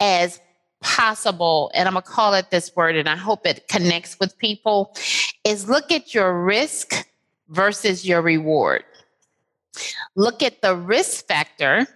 [0.00, 0.40] as
[0.80, 4.96] possible, and I'm gonna call it this word, and I hope it connects with people,
[5.44, 7.06] is look at your risk
[7.48, 8.84] versus your reward.
[10.14, 11.86] Look at the risk factor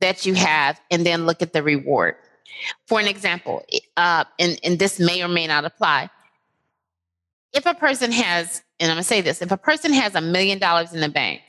[0.00, 2.16] that you have and then look at the reward.
[2.86, 3.64] For an example,
[3.96, 6.10] uh, and, and this may or may not apply.
[7.52, 10.58] If a person has, and I'm gonna say this, if a person has a million
[10.58, 11.42] dollars in the bank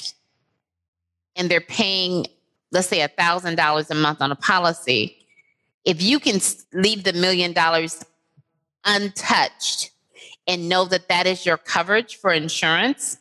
[1.36, 2.28] and they're paying,
[2.72, 5.18] let's say, a thousand dollars a month on a policy,
[5.84, 6.40] if you can
[6.74, 8.04] leave the million dollars
[8.86, 9.92] untouched
[10.48, 13.18] and know that that is your coverage for insurance,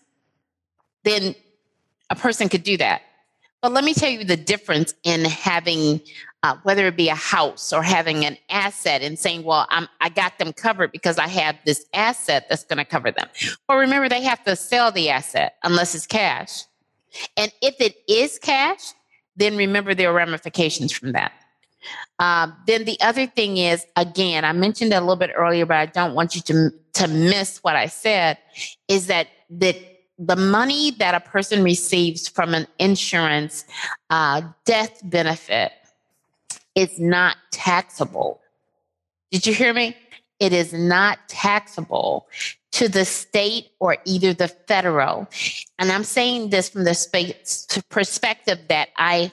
[1.05, 1.35] then
[2.11, 3.03] a person could do that.
[3.63, 6.01] But let me tell you the difference in having,
[6.43, 10.11] uh, whether it be a house or having an asset and saying, well, I'm, I
[10.11, 13.27] got them covered because I have this asset that's going to cover them.
[13.67, 16.65] Well, remember, they have to sell the asset unless it's cash.
[17.39, 18.93] And if it is cash,
[19.37, 21.33] then remember there are ramifications from that.
[22.19, 25.77] Um, then the other thing is, again, I mentioned it a little bit earlier, but
[25.77, 28.39] I don't want you to to miss what I said.
[28.89, 29.77] Is that that
[30.19, 33.65] the money that a person receives from an insurance
[34.11, 35.73] uh, death benefit
[36.75, 38.41] is not taxable.
[39.31, 39.97] Did you hear me?
[40.41, 42.29] It is not taxable
[42.73, 45.29] to the state or either the federal.
[45.79, 49.33] And I'm saying this from the space perspective that I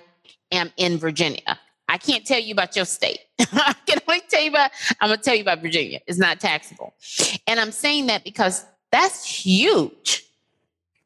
[0.51, 1.59] am in Virginia.
[1.91, 3.19] I can't tell you about your state.
[3.39, 5.99] I can only tell you about, I'm going to tell you about Virginia.
[6.07, 6.93] It's not taxable.
[7.47, 10.23] And I'm saying that because that's huge.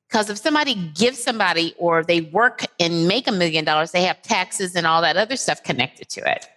[0.08, 4.21] Because if somebody gives somebody or they work and make a million dollars, they have
[4.21, 6.48] taxes and all that other stuff connected to it.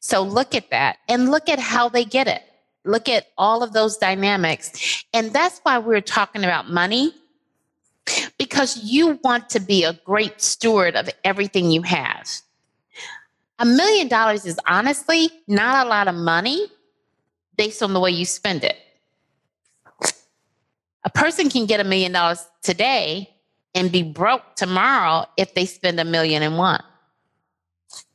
[0.00, 2.42] So look at that and look at how they get it.
[2.84, 5.04] Look at all of those dynamics.
[5.14, 7.14] And that's why we're talking about money
[8.38, 12.28] because you want to be a great steward of everything you have.
[13.60, 16.66] A million dollars is honestly not a lot of money
[17.56, 18.76] based on the way you spend it.
[21.04, 23.28] A person can get a million dollars today
[23.74, 26.82] and be broke tomorrow if they spend a million and one.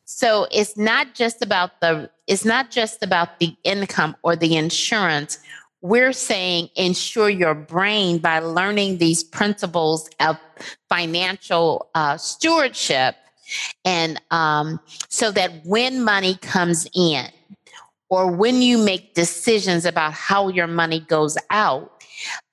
[0.06, 5.38] So it's not just about the it's not just about the income or the insurance.
[5.82, 10.40] We're saying ensure your brain by learning these principles of
[10.90, 13.16] financial uh, stewardship,
[13.84, 14.80] and um,
[15.10, 17.28] so that when money comes in,
[18.10, 22.04] or when you make decisions about how your money goes out,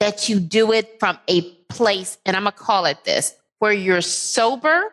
[0.01, 4.01] that you do it from a place, and I'm gonna call it this, where you're
[4.01, 4.93] sober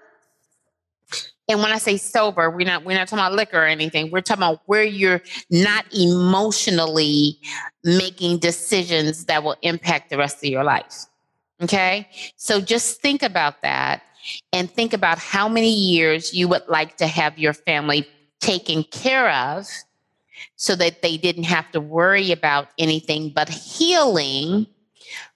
[1.50, 4.12] and when I say sober, we're not we're not talking about liquor or anything.
[4.12, 7.40] We're talking about where you're not emotionally
[7.84, 11.08] making decisions that will impact the rest of your life.
[11.62, 12.08] Okay?
[12.38, 14.04] So just think about that
[14.54, 18.08] and think about how many years you would like to have your family
[18.40, 19.68] taken care of
[20.56, 24.66] so that they didn't have to worry about anything but healing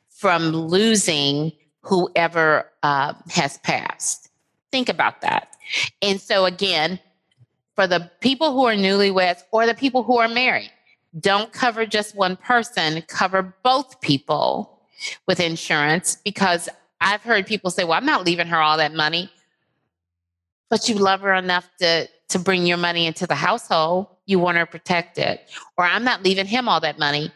[0.09, 1.51] from losing
[1.81, 4.29] whoever uh, has passed.
[4.71, 5.55] Think about that.
[6.01, 6.99] And so, again,
[7.75, 10.71] for the people who are newlyweds or the people who are married,
[11.19, 14.81] don't cover just one person, cover both people
[15.27, 16.69] with insurance because
[17.03, 19.29] I've heard people say, Well, I'm not leaving her all that money.
[20.69, 24.07] But you love her enough to, to bring your money into the household.
[24.25, 25.39] You want her protected.
[25.77, 27.31] Or I'm not leaving him all that money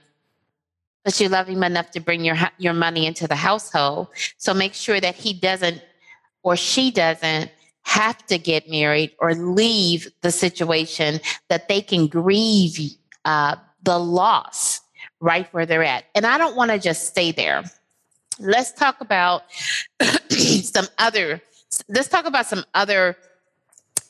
[1.07, 4.09] but you love him enough to bring your your money into the household.
[4.35, 5.81] So make sure that he doesn't
[6.43, 7.49] or she doesn't
[7.83, 12.77] have to get married or leave the situation that they can grieve
[13.23, 14.81] uh, the loss
[15.21, 16.03] right where they're at.
[16.13, 17.63] And I don't want to just stay there.
[18.39, 19.43] Let's talk about
[20.29, 21.41] some other.
[21.89, 23.17] Let's talk about some other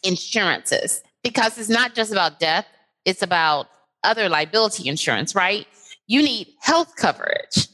[0.04, 2.66] insurances because it's not just about death.
[3.06, 3.68] It's about
[4.04, 5.66] other liability insurance, right?
[6.08, 7.68] You need health coverage.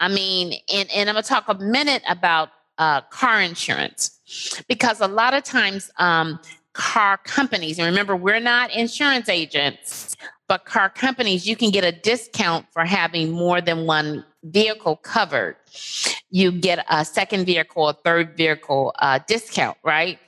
[0.00, 4.18] I mean, and, and I'm going to talk a minute about uh, car insurance
[4.66, 6.40] because a lot of times um,
[6.72, 11.92] car companies and remember we're not insurance agents but car companies you can get a
[11.92, 15.56] discount for having more than one vehicle covered
[16.30, 20.18] you get a second vehicle a third vehicle uh, discount right?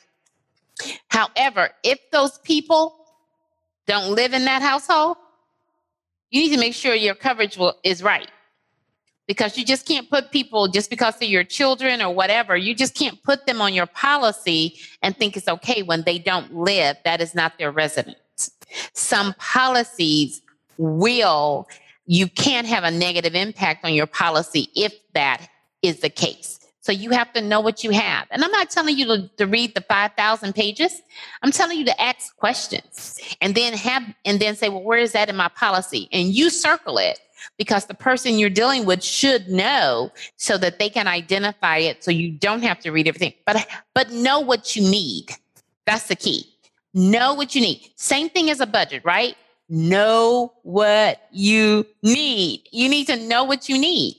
[1.09, 2.96] However if those people
[3.87, 5.16] don't live in that household
[6.33, 8.29] you need to make sure your coverage will, is right.
[9.29, 12.94] Because you just can't put people just because they're your children or whatever you just
[12.94, 17.20] can't put them on your policy and think it's okay when they don't live that
[17.20, 18.16] is not their residence.
[18.94, 20.42] Some policies
[20.77, 21.68] will
[22.06, 25.48] you can't have a negative impact on your policy if that
[25.82, 26.58] is the case.
[26.80, 28.26] So you have to know what you have.
[28.30, 31.00] And i'm not telling you to, to read the 5000 pages.
[31.42, 35.12] I'm telling you to ask questions and then have and then say well where is
[35.12, 36.08] that in my policy?
[36.12, 37.20] And you circle it
[37.56, 42.10] because the person you're dealing with should know so that they can identify it so
[42.10, 43.34] you don't have to read everything.
[43.46, 45.30] But but know what you need.
[45.86, 46.46] That's the key.
[46.94, 47.92] Know what you need.
[47.94, 49.36] Same thing as a budget right
[49.72, 54.14] know what you need you need to know what you need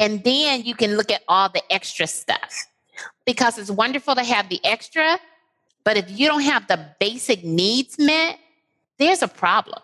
[0.00, 2.66] and then you can look at all the extra stuff
[3.26, 5.18] because it's wonderful to have the extra
[5.84, 8.38] but if you don't have the basic needs met
[8.98, 9.82] there's a problem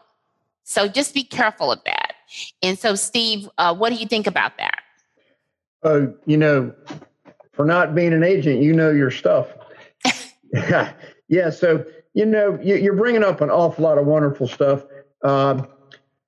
[0.64, 2.14] so just be careful of that
[2.62, 4.80] and so, Steve, uh, what do you think about that?
[5.83, 6.72] Uh, you know,
[7.52, 9.48] for not being an agent, you know your stuff.
[11.28, 11.50] yeah.
[11.50, 14.85] So, you know, you, are bringing up an awful lot of wonderful stuff.
[15.23, 15.68] Um,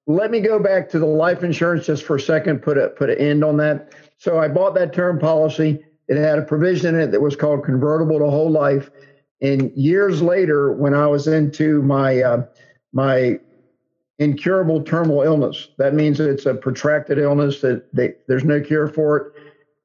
[0.06, 2.62] let me go back to the life insurance just for a second.
[2.62, 3.92] Put a put an end on that.
[4.18, 5.84] So I bought that term policy.
[6.08, 8.90] It had a provision in it that was called convertible to whole life.
[9.40, 12.46] And years later, when I was into my uh,
[12.92, 13.38] my
[14.22, 15.68] incurable terminal illness.
[15.78, 19.32] That means it's a protracted illness that they, there's no cure for it,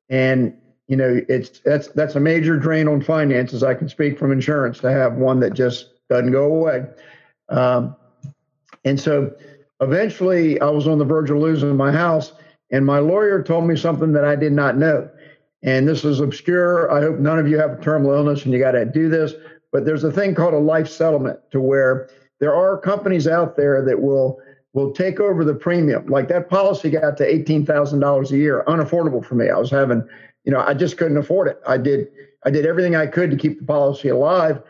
[0.10, 0.56] and
[0.88, 3.64] you know it's that's that's a major drain on finances.
[3.64, 6.86] I can speak from insurance to have one that just doesn't go away,
[7.50, 7.96] um,
[8.88, 9.34] and so
[9.82, 12.32] eventually I was on the verge of losing my house,
[12.72, 15.10] and my lawyer told me something that I did not know.
[15.64, 16.92] And this is obscure.
[16.92, 19.34] I hope none of you have a terminal illness and you got to do this.
[19.72, 22.10] But there's a thing called a life settlement to where
[22.40, 24.40] there are companies out there that will
[24.74, 26.06] will take over the premium.
[26.08, 29.50] Like that policy got to eighteen thousand dollars a year, unaffordable for me.
[29.50, 30.08] I was having,
[30.46, 31.60] you know, I just couldn't afford it.
[31.68, 32.08] I did
[32.46, 34.62] I did everything I could to keep the policy alive,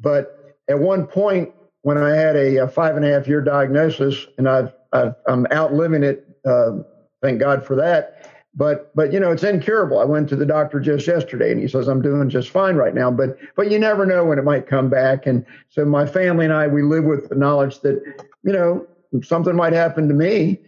[0.00, 1.52] but at one point
[1.86, 5.46] when I had a, a five and a half year diagnosis, and I've, i am
[5.52, 6.36] outliving it.
[6.44, 6.78] Uh,
[7.22, 8.28] thank God for that.
[8.56, 10.00] But but you know it's incurable.
[10.00, 12.92] I went to the doctor just yesterday, and he says I'm doing just fine right
[12.92, 13.12] now.
[13.12, 15.26] But but you never know when it might come back.
[15.26, 18.02] And so my family and I we live with the knowledge that
[18.42, 18.84] you know
[19.22, 20.58] something might happen to me,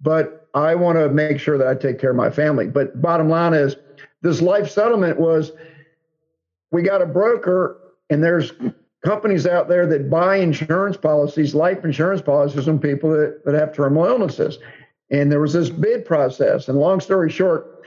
[0.00, 2.66] but I want to make sure that I take care of my family.
[2.66, 3.76] But bottom line is
[4.22, 5.52] this life settlement was
[6.70, 7.76] we got a broker
[8.08, 8.52] and there's
[9.04, 13.74] companies out there that buy insurance policies, life insurance policies on people that, that have
[13.74, 14.58] terminal illnesses.
[15.10, 16.68] And there was this bid process.
[16.68, 17.84] And long story short,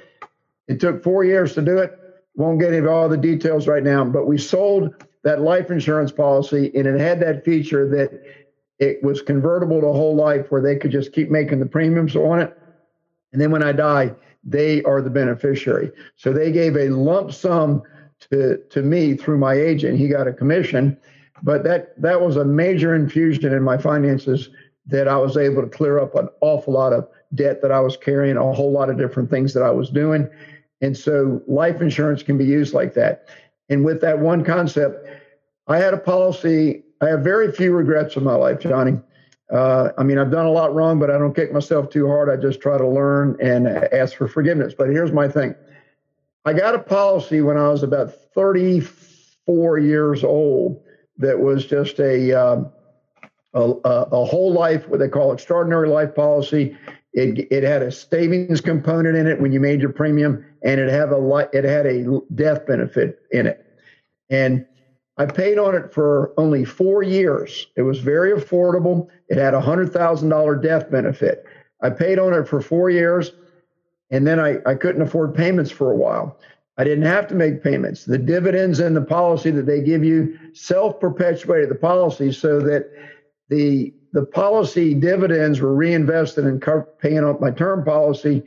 [0.68, 1.97] it took four years to do it.
[2.36, 4.93] Won't get into all the details right now, but we sold
[5.24, 8.22] that life insurance policy and it had that feature that
[8.78, 12.41] it was convertible to whole life where they could just keep making the premiums on
[12.41, 12.57] it.
[13.32, 14.13] And then when I die,
[14.43, 15.91] they are the beneficiary.
[16.18, 17.84] So they gave a lump sum
[18.32, 19.97] to, to me through my agent.
[19.97, 20.97] He got a commission,
[21.43, 24.49] but that that was a major infusion in my finances
[24.88, 27.97] that I was able to clear up an awful lot of debt that I was
[27.97, 30.30] carrying, a whole lot of different things that I was doing.
[30.82, 33.28] And so life insurance can be used like that.
[33.70, 35.07] And with that one concept,
[35.68, 36.84] I had a policy.
[37.01, 38.99] I have very few regrets in my life, Johnnie.
[39.51, 42.30] Uh, I mean, I've done a lot wrong, but I don't kick myself too hard.
[42.30, 44.74] I just try to learn and ask for forgiveness.
[44.78, 45.55] But here's my thing
[46.45, 50.81] I got a policy when I was about 34 years old
[51.17, 52.71] that was just a, um,
[53.55, 56.77] a, a, whole life, what they call extraordinary life policy.
[57.13, 60.89] It, it had a savings component in it when you made your premium, and it
[60.89, 63.65] had a it had a death benefit in it.
[64.29, 64.65] And
[65.17, 67.67] I paid on it for only four years.
[67.77, 69.07] It was very affordable.
[69.29, 71.45] It had a hundred thousand dollar death benefit.
[71.81, 73.31] I paid on it for four years.
[74.11, 76.37] And then I, I couldn't afford payments for a while.
[76.77, 78.05] I didn't have to make payments.
[78.05, 82.91] The dividends in the policy that they give you self perpetuated the policy so that
[83.49, 86.61] the the policy dividends were reinvested in
[86.99, 88.43] paying off my term policy.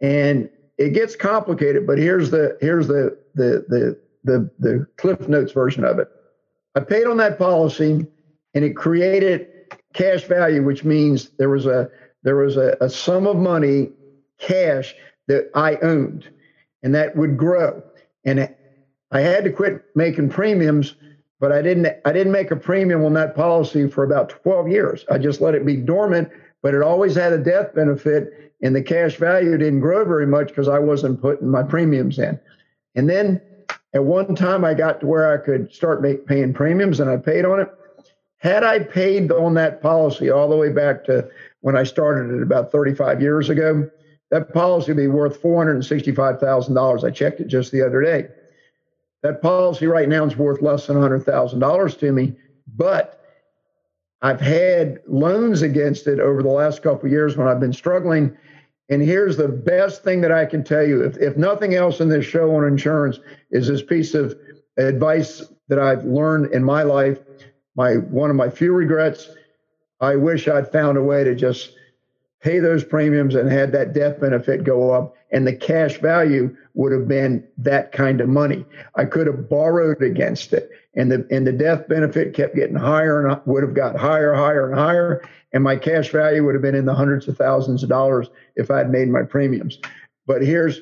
[0.00, 5.52] And it gets complicated, but here's the here's the the the the, the Cliff Notes
[5.52, 6.08] version of it.
[6.74, 8.06] I paid on that policy
[8.54, 9.48] and it created
[9.94, 11.90] cash value, which means there was a
[12.22, 13.90] there was a, a sum of money
[14.38, 14.94] cash
[15.28, 16.28] that I owned,
[16.82, 17.82] and that would grow.
[18.24, 18.54] And
[19.10, 20.94] I had to quit making premiums,
[21.40, 21.86] but I didn't.
[22.04, 25.04] I didn't make a premium on that policy for about 12 years.
[25.10, 26.28] I just let it be dormant,
[26.62, 30.48] but it always had a death benefit, and the cash value didn't grow very much
[30.48, 32.38] because I wasn't putting my premiums in.
[32.94, 33.40] And then
[33.94, 37.16] at one time, I got to where I could start make, paying premiums, and I
[37.16, 37.68] paid on it.
[38.38, 41.28] Had I paid on that policy all the way back to
[41.60, 43.90] when I started it about 35 years ago,
[44.30, 47.04] that policy would be worth $465,000.
[47.04, 48.28] I checked it just the other day.
[49.22, 52.36] That policy right now is worth less than $100,000 to me,
[52.76, 53.20] but
[54.22, 58.36] I've had loans against it over the last couple years when I've been struggling.
[58.88, 62.08] And here's the best thing that I can tell you if, if nothing else in
[62.08, 63.18] this show on insurance
[63.50, 64.36] is this piece of
[64.76, 67.18] advice that I've learned in my life.
[67.74, 69.28] My one of my few regrets.
[70.00, 71.75] I wish I'd found a way to just
[72.40, 76.92] pay those premiums and had that death benefit go up and the cash value would
[76.92, 78.64] have been that kind of money.
[78.94, 83.26] I could have borrowed against it and the and the death benefit kept getting higher
[83.26, 86.74] and would have got higher higher and higher and my cash value would have been
[86.74, 89.78] in the hundreds of thousands of dollars if i'd made my premiums.
[90.26, 90.80] But here's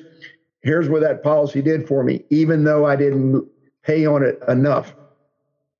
[0.61, 2.23] here's what that policy did for me.
[2.29, 3.47] Even though i didn't
[3.83, 4.93] pay on it enough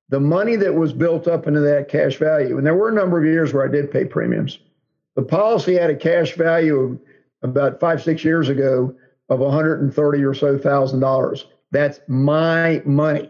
[0.10, 3.18] the money that was built up into that cash value and there were a number
[3.18, 4.60] of years where i did pay premiums
[5.16, 7.00] the policy had a cash value
[7.42, 8.94] about five, six years ago
[9.30, 11.46] of 130 or so thousand dollars.
[11.72, 13.30] That's my money.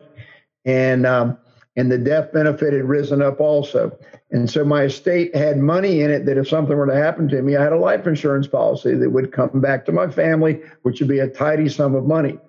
[0.66, 1.38] And um,
[1.76, 3.98] and the death benefit had risen up also.
[4.32, 7.42] And so my estate had money in it that if something were to happen to
[7.42, 11.00] me, I had a life insurance policy that would come back to my family, which
[11.00, 12.40] would be a tidy sum of money.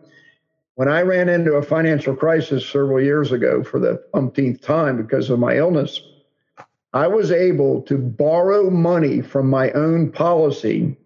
[0.76, 5.30] When I ran into a financial crisis several years ago for the umpteenth time because
[5.30, 6.00] of my illness,
[6.96, 10.96] I was able to borrow money from my own policy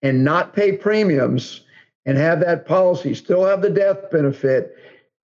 [0.00, 1.62] and not pay premiums
[2.04, 4.76] and have that policy still have the death benefit.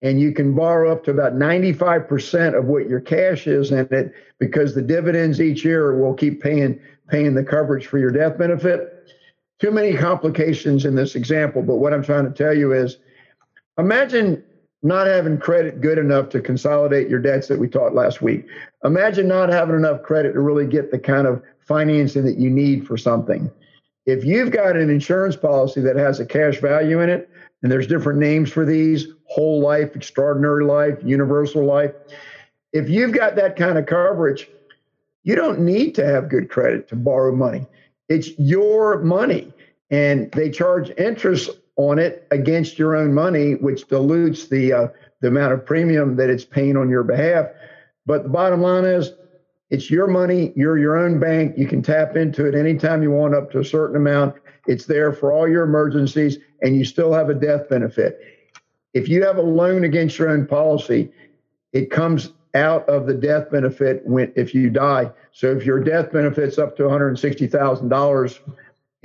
[0.03, 4.13] And you can borrow up to about 95% of what your cash is in it
[4.41, 9.09] because the dividends each year will keep paying paying the coverage for your death benefit.
[9.61, 12.97] Too many complications in this example, but what I'm trying to tell you is
[13.79, 14.43] imagine
[14.83, 18.47] not having credit good enough to consolidate your debts that we taught last week.
[18.85, 22.87] Imagine not having enough credit to really get the kind of financing that you need
[22.87, 23.51] for something.
[24.07, 27.31] If you've got an insurance policy that has a cash value in it,
[27.63, 31.93] and there's different names for these whole life, extraordinary life, universal life.
[32.73, 34.49] If you've got that kind of coverage,
[35.23, 37.67] you don't need to have good credit to borrow money.
[38.09, 39.53] It's your money,
[39.91, 44.89] and they charge interest on it against your own money, which dilutes the uh,
[45.21, 47.47] the amount of premium that it's paying on your behalf.
[48.05, 49.13] But the bottom line is,
[49.71, 50.53] it's your money.
[50.57, 51.57] You're your own bank.
[51.57, 54.35] You can tap into it anytime you want, up to a certain amount.
[54.67, 58.21] It's there for all your emergencies, and you still have a death benefit.
[58.93, 61.11] If you have a loan against your own policy,
[61.73, 65.11] it comes out of the death benefit when if you die.
[65.33, 68.39] So if your death benefit's up to $160,000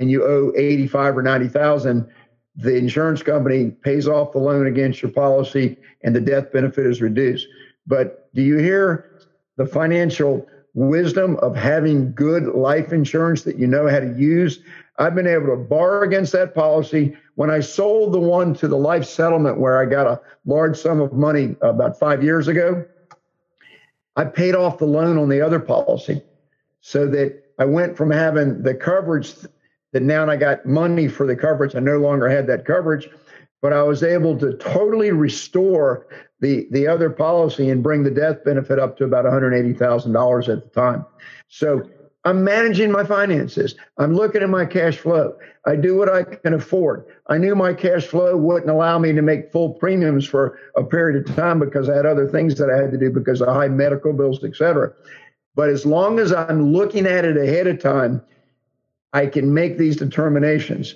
[0.00, 2.10] and you owe 85 or 90,000,
[2.58, 7.00] the insurance company pays off the loan against your policy and the death benefit is
[7.00, 7.46] reduced.
[7.86, 10.44] But do you hear the financial
[10.74, 14.58] wisdom of having good life insurance that you know how to use?
[14.98, 17.16] I've been able to borrow against that policy.
[17.36, 21.00] When I sold the one to the life settlement where I got a large sum
[21.00, 22.84] of money about five years ago,
[24.16, 26.22] I paid off the loan on the other policy
[26.80, 29.34] so that I went from having the coverage
[29.92, 31.74] that now I got money for the coverage.
[31.74, 33.08] I no longer had that coverage,
[33.62, 36.06] but I was able to totally restore
[36.40, 40.80] the, the other policy and bring the death benefit up to about $180,000 at the
[40.80, 41.04] time.
[41.48, 41.88] So
[42.24, 43.74] I'm managing my finances.
[43.96, 45.36] I'm looking at my cash flow.
[45.66, 47.06] I do what I can afford.
[47.28, 51.28] I knew my cash flow wouldn't allow me to make full premiums for a period
[51.28, 53.68] of time because I had other things that I had to do because of high
[53.68, 54.92] medical bills, et cetera.
[55.54, 58.22] But as long as I'm looking at it ahead of time,
[59.18, 60.94] I can make these determinations.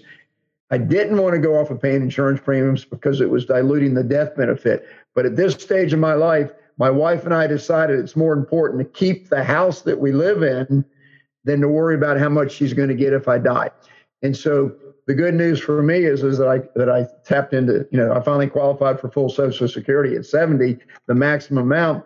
[0.71, 4.05] I didn't want to go off of paying insurance premiums because it was diluting the
[4.05, 4.87] death benefit.
[5.13, 8.79] But at this stage of my life, my wife and I decided it's more important
[8.79, 10.85] to keep the house that we live in
[11.43, 13.71] than to worry about how much she's going to get if I die.
[14.23, 14.71] And so
[15.09, 18.13] the good news for me is, is that I that I tapped into, you know,
[18.13, 22.05] I finally qualified for full Social Security at 70, the maximum amount.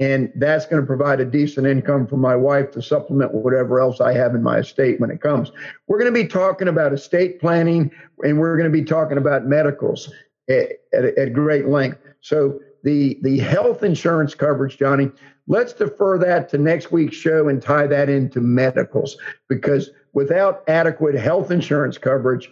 [0.00, 4.00] And that's going to provide a decent income for my wife to supplement whatever else
[4.00, 5.50] I have in my estate when it comes.
[5.88, 7.90] We're going to be talking about estate planning
[8.22, 10.10] and we're going to be talking about medicals
[10.48, 11.98] at, at, at great length.
[12.20, 15.10] So the the health insurance coverage, Johnnie,
[15.46, 19.16] let's defer that to next week's show and tie that into medicals
[19.48, 22.50] because without adequate health insurance coverage,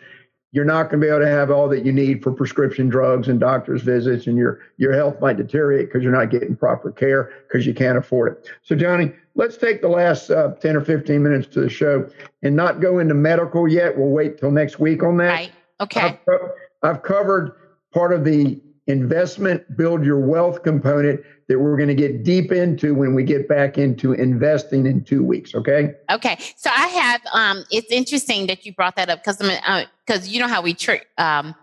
[0.52, 3.28] you're not going to be able to have all that you need for prescription drugs
[3.28, 7.32] and doctor's visits, and your your health might deteriorate because you're not getting proper care
[7.46, 8.48] because you can't afford it.
[8.62, 12.08] So, Johnnie, let's take the last uh, 10 or 15 minutes to the show
[12.42, 13.98] and not go into medical yet.
[13.98, 15.32] We'll wait till next week on that.
[15.32, 15.52] Right.
[15.80, 16.00] Okay.
[16.00, 16.40] I've,
[16.82, 17.52] I've covered
[17.92, 22.94] part of the investment build your wealth component that we're going to get deep into
[22.94, 25.92] when we get back into investing in two weeks okay?
[26.10, 30.26] Okay so i have um it's interesting that you brought that up because I'm because
[30.26, 31.54] uh, you know how we trick um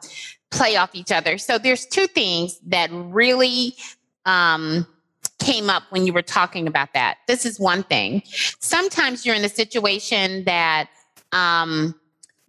[0.53, 1.37] play off each other.
[1.37, 3.75] So there's two things that really
[4.25, 4.87] um
[5.39, 7.17] came up when you were talking about that.
[7.27, 8.21] This is one thing.
[8.59, 10.89] Sometimes you're in a situation that
[11.31, 11.95] um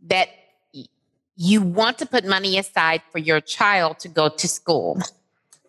[0.06, 0.28] that
[1.36, 5.00] you want to put money aside for your child to go to school,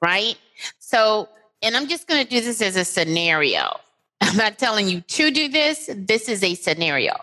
[0.02, 0.38] right?
[0.80, 1.30] So,
[1.62, 3.80] and I'm just going to do this as a scenario.
[4.22, 5.90] I'm not telling you to do this.
[5.94, 7.14] This is a scenario.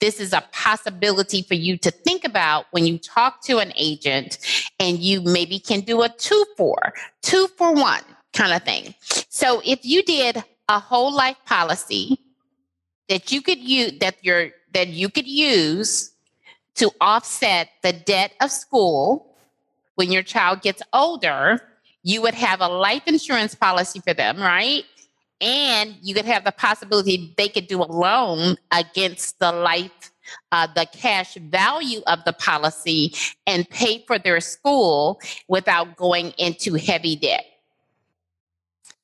[0.00, 4.38] This is a possibility for you to think about when you talk to an agent
[4.78, 6.92] and you maybe can do a two for,
[7.22, 8.94] two for one kind of thing.
[9.28, 12.18] So if you did a whole life policy
[13.08, 16.12] that you could use that your that you could use
[16.76, 19.26] to offset the debt of school
[19.94, 21.60] when your child gets older,
[22.02, 24.84] you would have a life insurance policy for them, right?
[25.40, 30.10] And you could have the possibility they could do a loan against the life,
[30.52, 33.14] uh, the cash value of the policy
[33.46, 37.44] and pay for their school without going into heavy debt.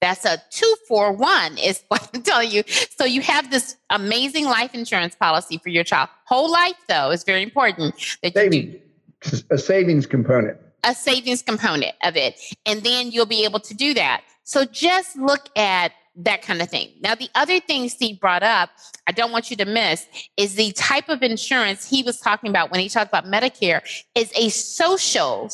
[0.00, 2.62] That's a two for one, is what I'm telling you.
[2.98, 6.10] So you have this amazing life insurance policy for your child.
[6.26, 9.38] Whole life, though, is very important that savings, you do.
[9.50, 10.58] A savings component.
[10.84, 12.38] A savings component of it.
[12.66, 14.22] And then you'll be able to do that.
[14.44, 16.90] So just look at that kind of thing.
[17.02, 18.70] Now, the other thing Steve brought up,
[19.06, 22.70] I don't want you to miss, is the type of insurance he was talking about
[22.70, 23.82] when he talked about Medicare
[24.14, 25.50] is a social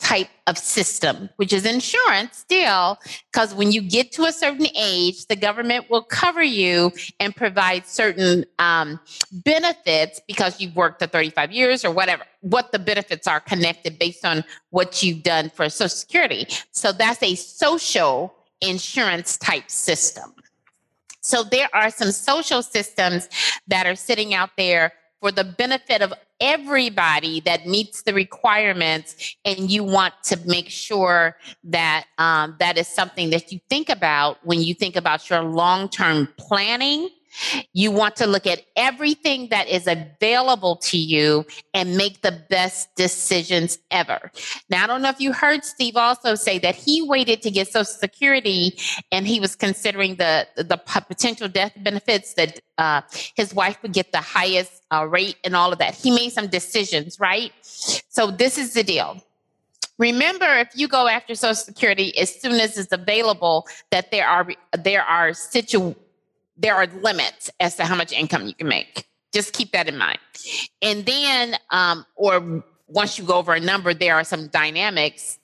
[0.00, 2.98] type of system, which is insurance still,
[3.30, 6.90] because when you get to a certain age, the government will cover you
[7.20, 8.98] and provide certain um,
[9.30, 14.24] benefits because you've worked the 35 years or whatever, what the benefits are connected based
[14.24, 16.46] on what you've done for Social Security.
[16.72, 20.34] So that's a social insurance type system.
[21.20, 23.28] So there are some social systems
[23.68, 29.70] that are sitting out there for the benefit of everybody that meets the requirements and
[29.70, 34.60] you want to make sure that um, that is something that you think about when
[34.60, 37.08] you think about your long-term planning
[37.72, 42.94] you want to look at everything that is available to you and make the best
[42.96, 44.30] decisions ever.
[44.68, 47.68] Now, I don't know if you heard Steve also say that he waited to get
[47.68, 48.78] Social Security
[49.12, 53.02] and he was considering the, the potential death benefits that uh,
[53.36, 55.94] his wife would get the highest uh, rate and all of that.
[55.94, 57.52] He made some decisions, right?
[57.62, 59.22] So, this is the deal.
[59.98, 64.48] Remember, if you go after Social Security as soon as it's available, that there are
[64.72, 65.96] there are situations
[66.60, 69.06] there are limits as to how much income you can make.
[69.32, 70.18] Just keep that in mind.
[70.82, 75.38] And then, um, or once you go over a number, there are some dynamics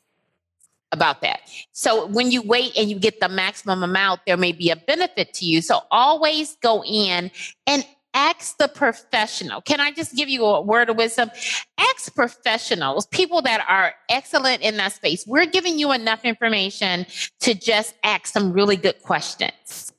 [0.93, 1.41] about that.
[1.73, 5.35] So when you wait and you get the maximum amount, there may be a benefit
[5.35, 5.63] to you.
[5.63, 7.31] So always go in
[7.67, 9.61] and ask the professional.
[9.61, 11.31] Can I just give you a word of wisdom?
[11.79, 15.25] Ask professionals, people that are excellent in that space.
[15.27, 17.07] We're giving you enough information
[17.41, 19.93] to just ask some really good questions.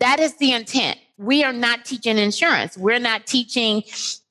[0.00, 0.98] That is the intent.
[1.18, 2.76] We are not teaching insurance.
[2.76, 3.84] We're not teaching,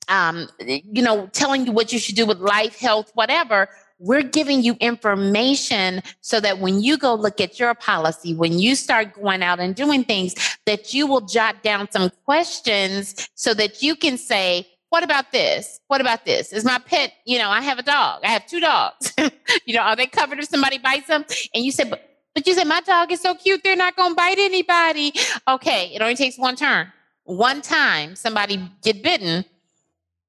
[0.08, 3.68] um, you know, telling you what you should do with life, health, whatever.
[3.98, 8.74] We're giving you information so that when you go look at your policy, when you
[8.74, 10.34] start going out and doing things,
[10.66, 15.80] that you will jot down some questions so that you can say, what about this?
[15.88, 16.52] What about this?
[16.52, 18.20] Is my pet, you know, I have a dog.
[18.22, 19.12] I have two dogs.
[19.66, 21.24] you know, are they covered if somebody bites them?
[21.54, 24.14] And you said, but but you said, my dog is so cute, they're not to
[24.14, 25.10] bite anybody.
[25.48, 26.92] Okay, it only takes one turn.
[27.24, 29.46] One time somebody get bitten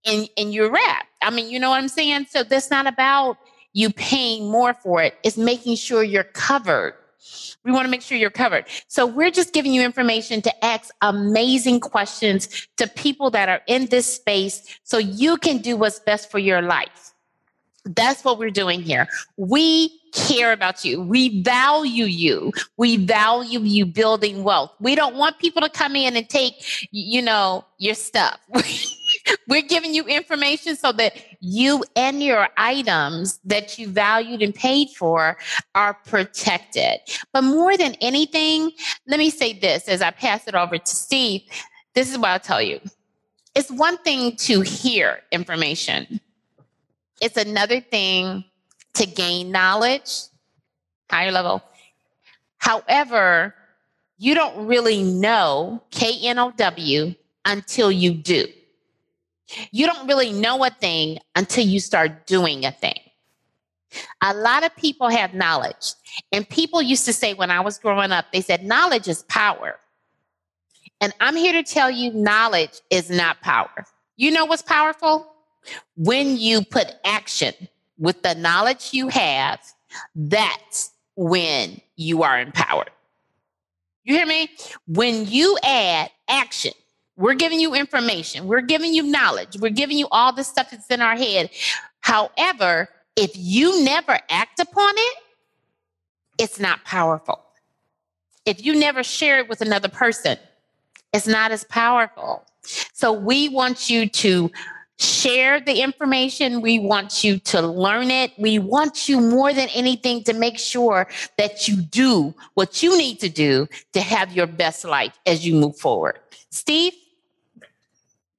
[0.06, 1.10] and, and you're wrapped.
[1.22, 2.28] I mean, you know what I'm saying?
[2.30, 3.38] So that's not about
[3.74, 5.18] you paying more for it.
[5.22, 6.94] It's making sure you're covered.
[7.66, 8.68] We want to make sure you're covered.
[8.88, 13.88] So we're just giving you information to ask amazing questions to people that are in
[13.88, 17.14] this space so you can do what's best for your life.
[17.96, 19.08] That's what we're doing here.
[19.38, 21.02] We care about you.
[21.02, 22.52] We value you.
[22.78, 24.72] We value you building wealth.
[24.80, 28.40] We don't want people to come in and take, you know, your stuff.
[29.48, 34.90] We're giving you information so that you and your items that you valued and paid
[34.90, 35.38] for
[35.76, 37.00] are protected.
[37.32, 38.72] But more than anything,
[39.08, 41.42] let me say this as I pass it over to Steve.
[41.94, 42.80] This is what I'll tell you.
[43.56, 46.20] It's one thing to hear information.
[47.22, 48.44] It's another thing
[48.94, 50.24] to gain knowledge,
[51.10, 51.64] higher level.
[52.58, 53.56] However,
[54.18, 57.14] you don't really know K N O W
[57.46, 58.48] until you do.
[59.72, 63.00] You don't really know a thing until you start doing a thing.
[64.22, 65.94] A lot of people have knowledge.
[66.32, 69.80] And people used to say when I was growing up, they said, knowledge is power.
[71.00, 73.86] And I'm here to tell you, knowledge is not power.
[74.18, 75.32] You know what's powerful?
[75.96, 77.54] When you put action
[77.98, 79.60] with the knowledge you have,
[80.16, 82.92] that's when you are empowered.
[84.04, 84.50] You hear me?
[84.88, 86.72] When you add action,
[87.18, 90.90] we're giving you information, we're giving you knowledge, we're giving you all the stuff that's
[90.92, 91.50] in our head.
[92.02, 95.18] However, if you never act upon it,
[96.38, 97.44] it's not powerful.
[98.46, 100.38] If you never share it with another person,
[101.12, 102.46] it's not as powerful.
[102.94, 104.52] So we want you to
[105.00, 106.62] share the information.
[106.62, 108.32] We want you to learn it.
[108.38, 113.20] We want you more than anything to make sure that you do what you need
[113.20, 116.20] to do to have your best life as you move forward.
[116.50, 116.94] Steve?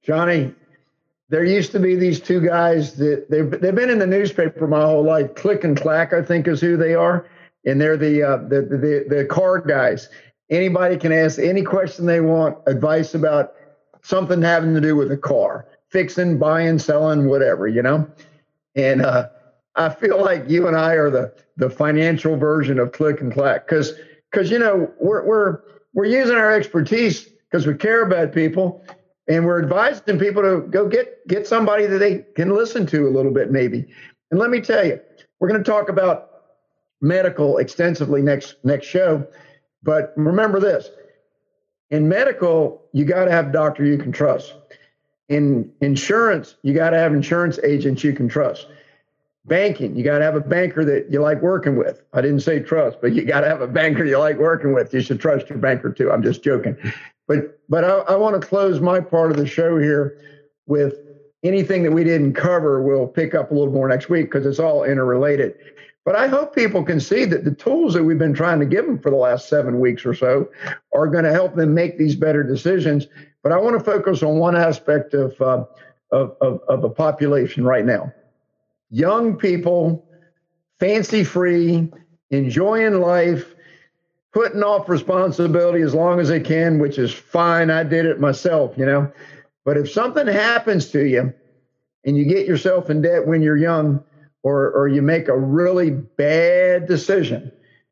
[0.03, 0.53] Johnnie,
[1.29, 4.81] there used to be these two guys that they've, they've been in the newspaper my
[4.81, 5.35] whole life.
[5.35, 7.27] Click and Clack, I think, is who they are.
[7.65, 10.09] And they're the, uh, the, the, the car guys.
[10.49, 13.53] Anybody can ask any question they want, advice about
[14.01, 18.07] something having to do with a car fixing, buying, selling, whatever, you know?
[18.75, 19.29] And uh,
[19.75, 23.67] I feel like you and I are the the financial version of click and clack
[23.67, 23.93] because
[24.31, 25.59] because you know we're we're
[25.93, 28.83] we're using our expertise because we care about people
[29.27, 33.11] and we're advising people to go get get somebody that they can listen to a
[33.11, 33.85] little bit maybe.
[34.31, 34.99] And let me tell you,
[35.39, 36.29] we're going to talk about
[37.01, 39.25] medical extensively next next show.
[39.81, 40.89] But remember this:
[41.89, 44.53] in medical, you got to have a doctor you can trust
[45.29, 48.67] in insurance, you got to have insurance agents you can trust.
[49.45, 49.95] banking.
[49.95, 52.01] You got to have a banker that you like working with.
[52.13, 54.93] I didn't say trust, but you got to have a banker you like working with.
[54.93, 56.11] You should trust your banker too.
[56.11, 56.77] I'm just joking.
[57.27, 60.17] But but I, I want to close my part of the show here
[60.67, 60.95] with
[61.43, 62.81] anything that we didn't cover.
[62.81, 65.55] We'll pick up a little more next week because it's all interrelated.
[66.05, 68.85] But I hope people can see that the tools that we've been trying to give
[68.85, 70.49] them for the last seven weeks or so
[70.93, 73.07] are going to help them make these better decisions.
[73.43, 75.65] But I want to focus on one aspect of, uh,
[76.11, 78.13] of, of, of a population right now
[78.91, 80.03] young people,
[80.79, 81.91] fancy free,
[82.31, 83.53] enjoying life,
[84.33, 87.69] putting off responsibility as long as they can, which is fine.
[87.69, 89.11] I did it myself, you know.
[89.63, 91.31] But if something happens to you
[92.03, 94.03] and you get yourself in debt when you're young,
[94.41, 97.51] or, or you make a really bad decision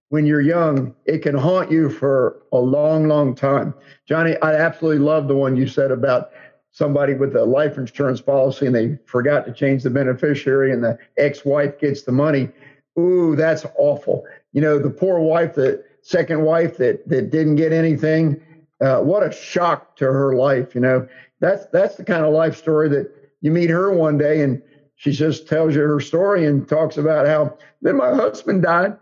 [0.09, 3.73] when you're young, it can haunt you for a long, long time.
[4.05, 6.31] Johnnie, I absolutely love the one you said about
[6.71, 10.97] somebody with a life insurance policy and they forgot to change the beneficiary and the
[11.17, 12.49] ex-wife gets the money.
[12.97, 14.25] Ooh, that's awful.
[14.53, 18.41] You know, the poor wife the second wife that that didn't get anything.
[18.79, 20.73] Uh, what a shock to her life.
[20.73, 21.07] You know,
[21.39, 24.61] that's that's the kind of life story that you meet her one day and
[24.95, 28.97] she just tells you her story and talks about how then my husband died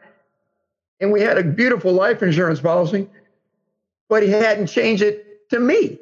[1.00, 3.08] and we had a beautiful life insurance policy,
[4.10, 6.00] but he hadn't changed it to me.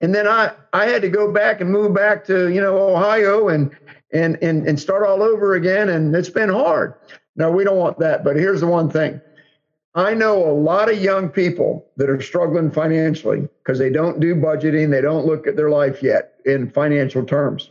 [0.00, 3.48] And then I, I had to go back and move back to, you know, Ohio
[3.48, 3.70] and,
[4.12, 5.90] and, and, and start all over again.
[5.90, 6.94] And it's been hard.
[7.36, 8.24] No, we don't want that.
[8.24, 9.20] But here's the one thing.
[9.94, 14.34] I know a lot of young people that are struggling financially because they don't do
[14.34, 14.90] budgeting.
[14.90, 17.70] They don't look at their life yet in financial terms.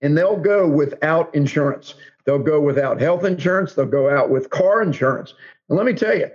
[0.00, 1.94] And they'll go without insurance.
[2.24, 3.74] They'll go without health insurance.
[3.74, 5.34] They'll go out with car insurance.
[5.68, 6.30] And let me tell you,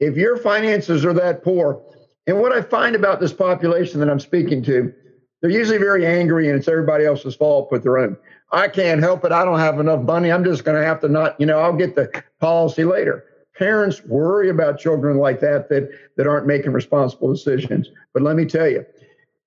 [0.00, 1.82] if your finances are that poor,
[2.26, 4.92] and what I find about this population that I'm speaking to,
[5.40, 8.16] they're usually very angry and it's everybody else's fault but their own.
[8.52, 9.32] I can't help it.
[9.32, 10.30] I don't have enough money.
[10.32, 13.24] I'm just going to have to not, you know, I'll get the policy later.
[13.56, 17.88] Parents worry about children like that that that aren't making responsible decisions.
[18.14, 18.84] But let me tell you,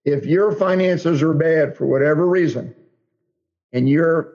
[0.03, 2.75] if your finances are bad for whatever reason
[3.73, 4.33] and your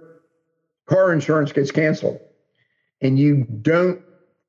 [0.87, 2.21] car insurance gets canceled
[3.01, 4.01] and you don't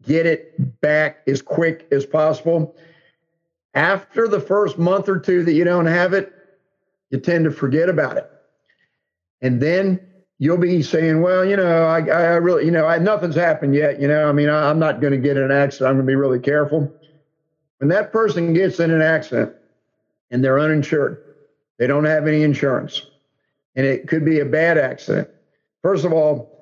[0.06, 2.76] get it back as quick as possible,
[3.74, 6.34] after the first month or two that you don't have it,
[7.10, 8.30] you tend to forget about it.
[9.42, 10.00] And then
[10.40, 14.00] you'll be saying, well, you know, I, I really, you know, I, nothing's happened yet.
[14.02, 15.90] You know, I mean, I, I'm not going to get in an accident.
[15.90, 16.92] I'm going to be really careful.
[17.78, 19.54] When that person gets in an accident
[20.32, 21.24] and they're uninsured,
[21.78, 23.04] they don't have any insurance,
[23.76, 25.30] and it could be a bad accident.
[25.84, 26.57] First of all,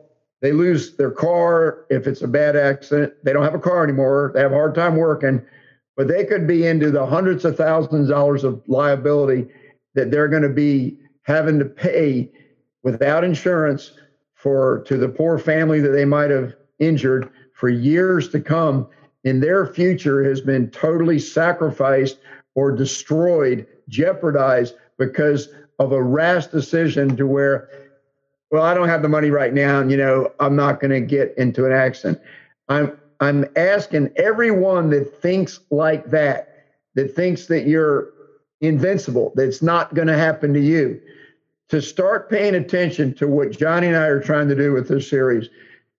[0.46, 3.14] they lose their car if it's a bad accident.
[3.24, 4.32] They don't have a car anymore.
[4.34, 5.46] They have a hard time working
[5.96, 9.48] but they could be into the hundreds of thousands of dollars of liability
[9.94, 12.30] that they're going to be having to pay
[12.84, 13.94] without insurance
[14.34, 18.88] for to the poor family that they might have injured for years to come
[19.24, 22.18] and their future has been totally sacrificed
[22.54, 27.70] or destroyed jeopardized because of a rash decision to where
[28.56, 31.02] well i don't have the money right now and you know i'm not going to
[31.02, 32.20] get into an accident
[32.70, 38.12] i'm I'm asking everyone that thinks like that, that thinks that you're
[38.62, 41.00] invincible, that's not going to happen to you,
[41.70, 45.10] to start paying attention to what Johnnie and I are trying to do with this
[45.10, 45.50] series.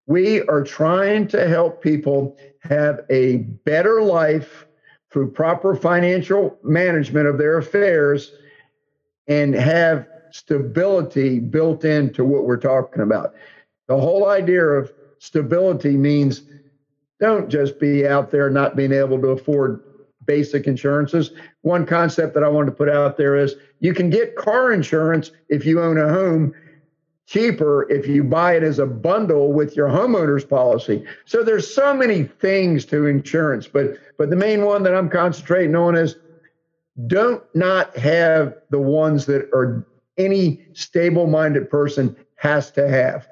[0.07, 4.67] We are trying to help people have a better life
[5.11, 8.33] through proper financial management of their affairs
[9.27, 13.35] and have stability built into what we're talking about.
[13.89, 16.43] The whole idea of stability means
[17.21, 19.83] don't just be out there not being able to afford
[20.27, 21.31] basic insurances.
[21.63, 25.31] One concept that I wanted to put out there is you can get car insurance
[25.49, 26.55] if you own a home
[27.27, 31.05] cheaper if you buy it as a bundle with your homeowner's policy.
[31.25, 35.75] So there's so many things to insurance, but but the main one that I'm concentrating
[35.75, 36.17] on is
[37.07, 39.85] don't not have the ones that are
[40.17, 43.29] any stable-minded person has to have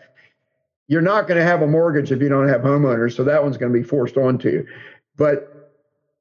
[0.86, 3.16] you're not going to have a mortgage if you don't have homeowners.
[3.16, 4.66] So that one's going to be forced onto you.
[5.16, 5.50] But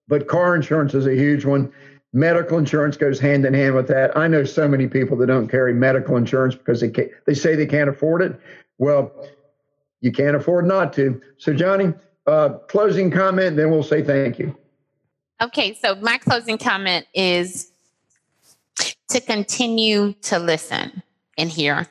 [0.08, 1.72] but car insurance is a huge one.
[2.12, 4.16] Medical insurance goes hand in hand with that.
[4.16, 7.56] I know so many people that don't carry medical insurance because they can't, they say
[7.56, 8.40] they can't afford it.
[8.78, 9.12] Well,
[10.02, 11.20] you can't afford not to.
[11.38, 11.94] So Johnnie,
[12.28, 14.56] uh, closing comment, then we'll say thank you.
[15.42, 17.72] Okay, so my closing comment is
[19.14, 21.02] to continue to listen
[21.38, 21.88] and hear.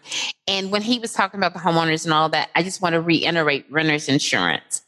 [0.47, 3.01] And when he was talking about the homeowners and all that, I just want to
[3.01, 4.83] reiterate renter's insurance.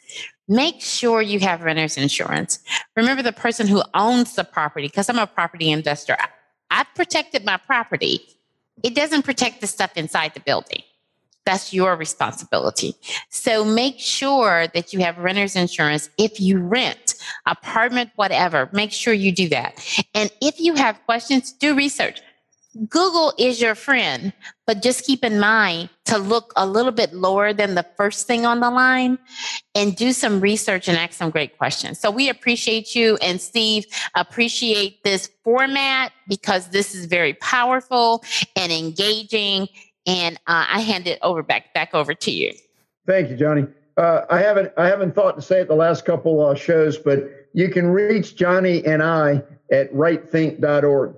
[0.47, 2.59] Make sure you have renter's insurance.
[2.97, 6.17] Remember the person who owns the property, because I'm a property investor.
[6.71, 8.21] I've protected my property.
[8.83, 10.83] It doesn't protect the stuff inside the building.
[11.45, 12.95] that's your responsibility.
[13.29, 16.09] So make sure that you have renter's insurance.
[16.17, 17.15] If you rent,
[17.47, 19.85] apartment, whatever, make sure you do that.
[20.15, 22.21] And if you have questions, do research.
[22.89, 24.33] Google is your friend,
[24.67, 28.45] but just keep in mind to look a little bit lower than the first thing
[28.45, 29.19] on the line
[29.75, 32.01] and do some research and ask some great questions.
[32.01, 38.25] So we appreciate you and Steve appreciate this format because this is very powerful
[38.57, 39.69] and engaging.
[40.07, 42.53] And uh, I hand it over back back over to you.
[43.07, 43.67] Thank you, Johnnie.
[43.97, 47.25] Uh, I haven't I haven't thought to say it the last couple uh, shows, but
[47.53, 51.15] you can reach Johnnie and I at rightthink.org.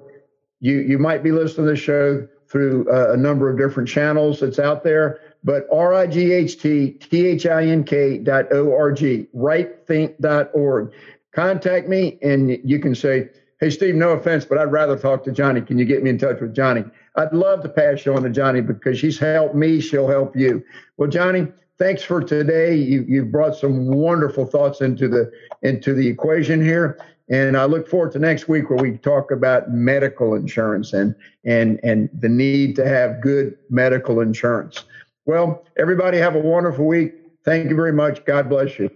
[0.66, 4.40] You you might be listening to the show through uh, a number of different channels
[4.40, 8.52] that's out there, but R I G H T T H I N K dot
[8.52, 10.92] O R G, rightthink.org.
[11.32, 13.28] Contact me and you can say,
[13.60, 15.60] Hey, Steve, no offense, but I'd rather talk to Johnnie.
[15.60, 16.84] Can you get me in touch with Johnnie?
[17.14, 20.64] I'd love to pass you on to Johnnie because she's helped me, she'll help you.
[20.96, 21.46] Well, Johnnie,
[21.78, 22.74] thanks for today.
[22.74, 25.30] You, you've brought some wonderful thoughts into the
[25.62, 26.98] into the equation here.
[27.28, 31.14] And I look forward to next week where we talk about medical insurance and
[31.44, 34.84] and and the need to have good medical insurance.
[35.24, 37.14] Well, everybody have a wonderful week.
[37.44, 38.24] Thank you very much.
[38.24, 38.90] God bless you.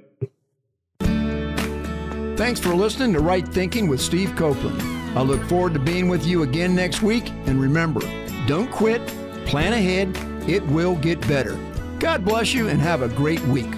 [2.36, 4.80] Thanks for listening to Right Thinking with Steve Coplon.
[5.16, 7.28] I look forward to being with you again next week.
[7.46, 8.00] And remember,
[8.46, 9.04] don't quit,
[9.44, 10.16] plan ahead,
[10.48, 11.58] it will get better.
[11.98, 13.70] God bless you and have a great week.